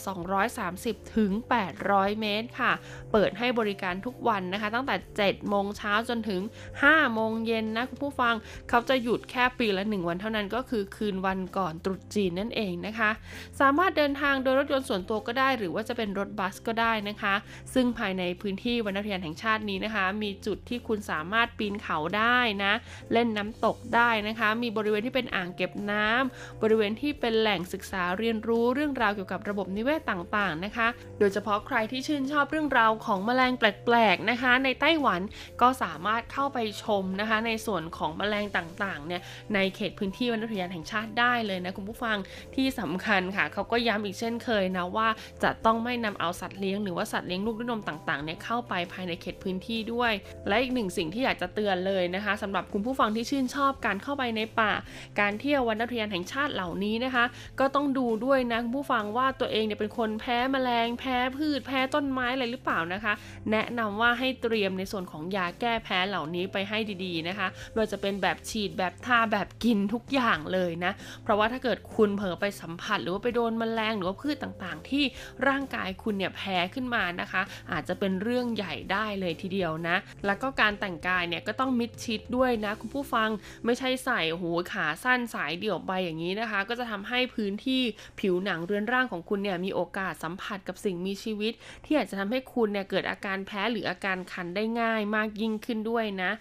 [0.51, 1.31] 230 ถึง
[1.75, 2.71] 800 เมตรค่ะ
[3.11, 6.41] เปิดให้บริการทุกวันนะคะ ตั้งแต่ 7 โมงเช้าจจนถึง
[6.81, 8.35] 5 โมงเย็นนะคุณผู้ฟัง
[8.69, 13.11] เขาจะหยุดแค่ปีละ 1 วันเท่านั้นก็คือคืนวันก่อนตรุษจีนนั่นเองนะคะ
[13.59, 17.35] สามารถเดินทางโดยรถยนต์ส่วนตัวก็ได้ หรือว่าจะเป็นรถบัสก็ได้นะคะ
[17.73, 22.73] ซึ่งภายในพื้นที่วรรณอุทยานแห่งชาตินี้นะคะ มีจุดที่คุณสามารถปีนเขาได้นะ
[23.13, 30.87] เล่นน้ำตกได้นะคะ มีบริเวณที่เป็นอ่างเก็บน้ำบริเวณที่เป็นแหล่งศึกษาเรียนรู้เรื่องราวเกี่ยวกับระบบนิเวศต่างๆนะคะ
[31.19, 35.21] โดยเฉพาะใครที่ชื่นชอบเรื่องราวของแมลงแปลกๆนะคะ ในไต้หวัน
[35.61, 39.21] ก็สามารถเข้าไปชมนะคะ ในส่วนของแมลงต่างๆเนี่ย
[39.53, 42.17] ในเขตพื้นที่วรรณอุทยานแห่งชาติได้เลยนะคุณผู้ฟัง
[42.55, 45.07] ที่สำคัญค่ะเขาก็ย้ำอีกเช่นเคยนะว่า
[45.43, 50.11] จะต้องไม่นำเอาสัตว์เลี้ยงหรือว่าสัตว์เลี้ยงลูกด้วยนมต่างๆเนี่ยเข้าไปภายในเขตพื้นที่ด้วย
[50.47, 54.71] และอีกหนึ่งสิ่งที่อยากจะเตือนเลยนะคะสำหรับคุณผู้ฟังที่ชื่นชอบการเข้าไปในป่า
[55.19, 57.25] การเที่ยววรรณอุทยานแห่งชาติเหล่านี้นะคะ
[57.59, 63.13] ก็ต้องดูด้วยนะคุณผู้ฟังว่าตัวเองเนี่ยเป็นคนแพ้แมลงแพ้พืชแพ้ต้นไม้อะไรหรือเปล่านะคะ
[63.51, 70.91] แนะนำว่าให้เตรียมในส่วนของยาแก้แพ้พ้เหล่านี้ไปให้ดีๆนะคะไม่ว่าจะเป็นแบบฉีดแบบทาแบบกินทุกอย่างเลยนะ
[71.23, 75.03] เพราะว่าถ้าเกิดคุณเผลอไปสัมผัส หรือว่าไปโดนแมลงหรือว่าพืชต่างๆ ที่
[75.47, 83.29] ร่างกายคุณเนี่ยแพ้ขึ้นมานะคะ อาจจะเป็นเรื่องใหญ่ได้เลยทีเดียวนะ แล้วก็การแต่งกายเนี่ยก็ต้องมิดชิดด้วยนะคุณผู้ฟัง
[83.65, 87.81] ไม่ใช่ใส่หูขาสั้นสายเดี่ยวไปอย่างนี้นะคะ ก็จะทำให้พื้นที่
[88.19, 91.53] ผิวหนังเรือนร่างของคุณเนี่ยมีโอกาสสัมผัสกับสิ่งมีชีวิต
[91.85, 96.31] ที่อาจจะทำให้คุณเนี่ยเกิดอาการแพ้หรืออาการคันได้ง่ายมากยิ่งขึ้นด้วยนะ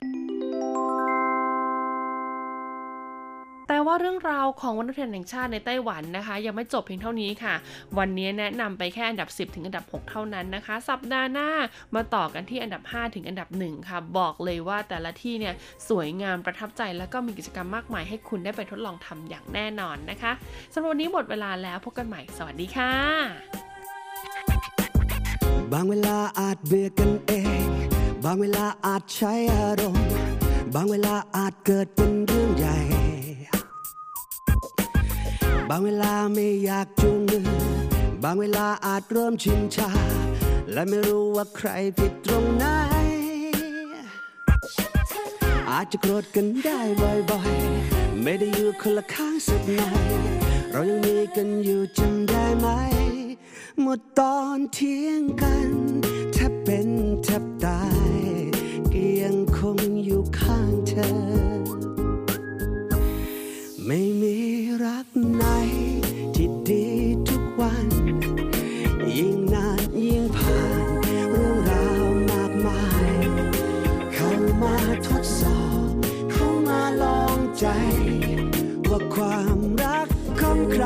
[3.73, 7.55] แต่ว่าเรื่องราวของวันอุทยนแห่งชาติในไต้หวันนะคะ ยังไม่จบเพียงเท่านี้ค่ะ
[7.99, 11.49] วันนี้แนะนำไปแค่อันดับ 10 ถึงอันดับ 6 เท่านั้นนะคะ สัปดาห์หน้า
[11.95, 15.55] มาต่อกันที่อันดับ 5 ถึงอันดับ 1 ค่ะ บอกเลยว่าแต่ละที่เนี่ย
[15.89, 20.33] สวยงามประทับใจแล้วก็มีกิจกรรมมากมายให้คุณได้ไปทดลองทำอย่างแน่นอนนะคะ
[20.73, 22.93] สำหรับวันนี้หมดเวลาแล้วพบกันใหม่ สวัสดีค่ะ
[25.73, 27.33] บางเวลาอาจเบื่อกันเอ
[27.67, 27.70] ง
[28.25, 30.07] บางเวลาอาจใช้อารมณ์
[30.75, 32.79] บางเวลาอาจเกิดเป็นเรื่องใหญ่
[35.71, 37.47] บางเวลาไม่อยากจูงมือ
[38.25, 39.91] บางเวลาอาจเริ่มชินชา
[40.73, 41.69] และไม่รู้ว่าใคร
[41.99, 42.65] ผิดตรงไหน
[45.71, 46.79] อาจจะโกรธกันได้
[47.31, 50.05] บ่อยๆ ไม่ได้อยู่คนละข้างสักหน่อย
[50.73, 52.69] เรายังมีกันอยู่จำได้ไหม
[53.81, 55.69] หมดตอนเที่ยงกัน
[56.33, 56.89] แทบเป็น
[57.25, 57.60] แทบตา
[59.61, 61.11] คงอยู่ข้างเธอ
[63.87, 64.37] ไม่มี
[64.85, 65.45] รักไหน
[66.35, 66.87] ที่ดี
[67.29, 67.89] ทุกวัน
[69.17, 70.87] ยิ่งนานยิ่งผ่าน
[71.29, 73.09] เรื่องราวมากมาย
[74.13, 74.31] เข้า
[74.63, 75.93] มาทดสอบ
[76.33, 77.67] เข้ามาลองใจ
[78.91, 80.09] ว่าความรัก
[80.41, 80.85] ของใคร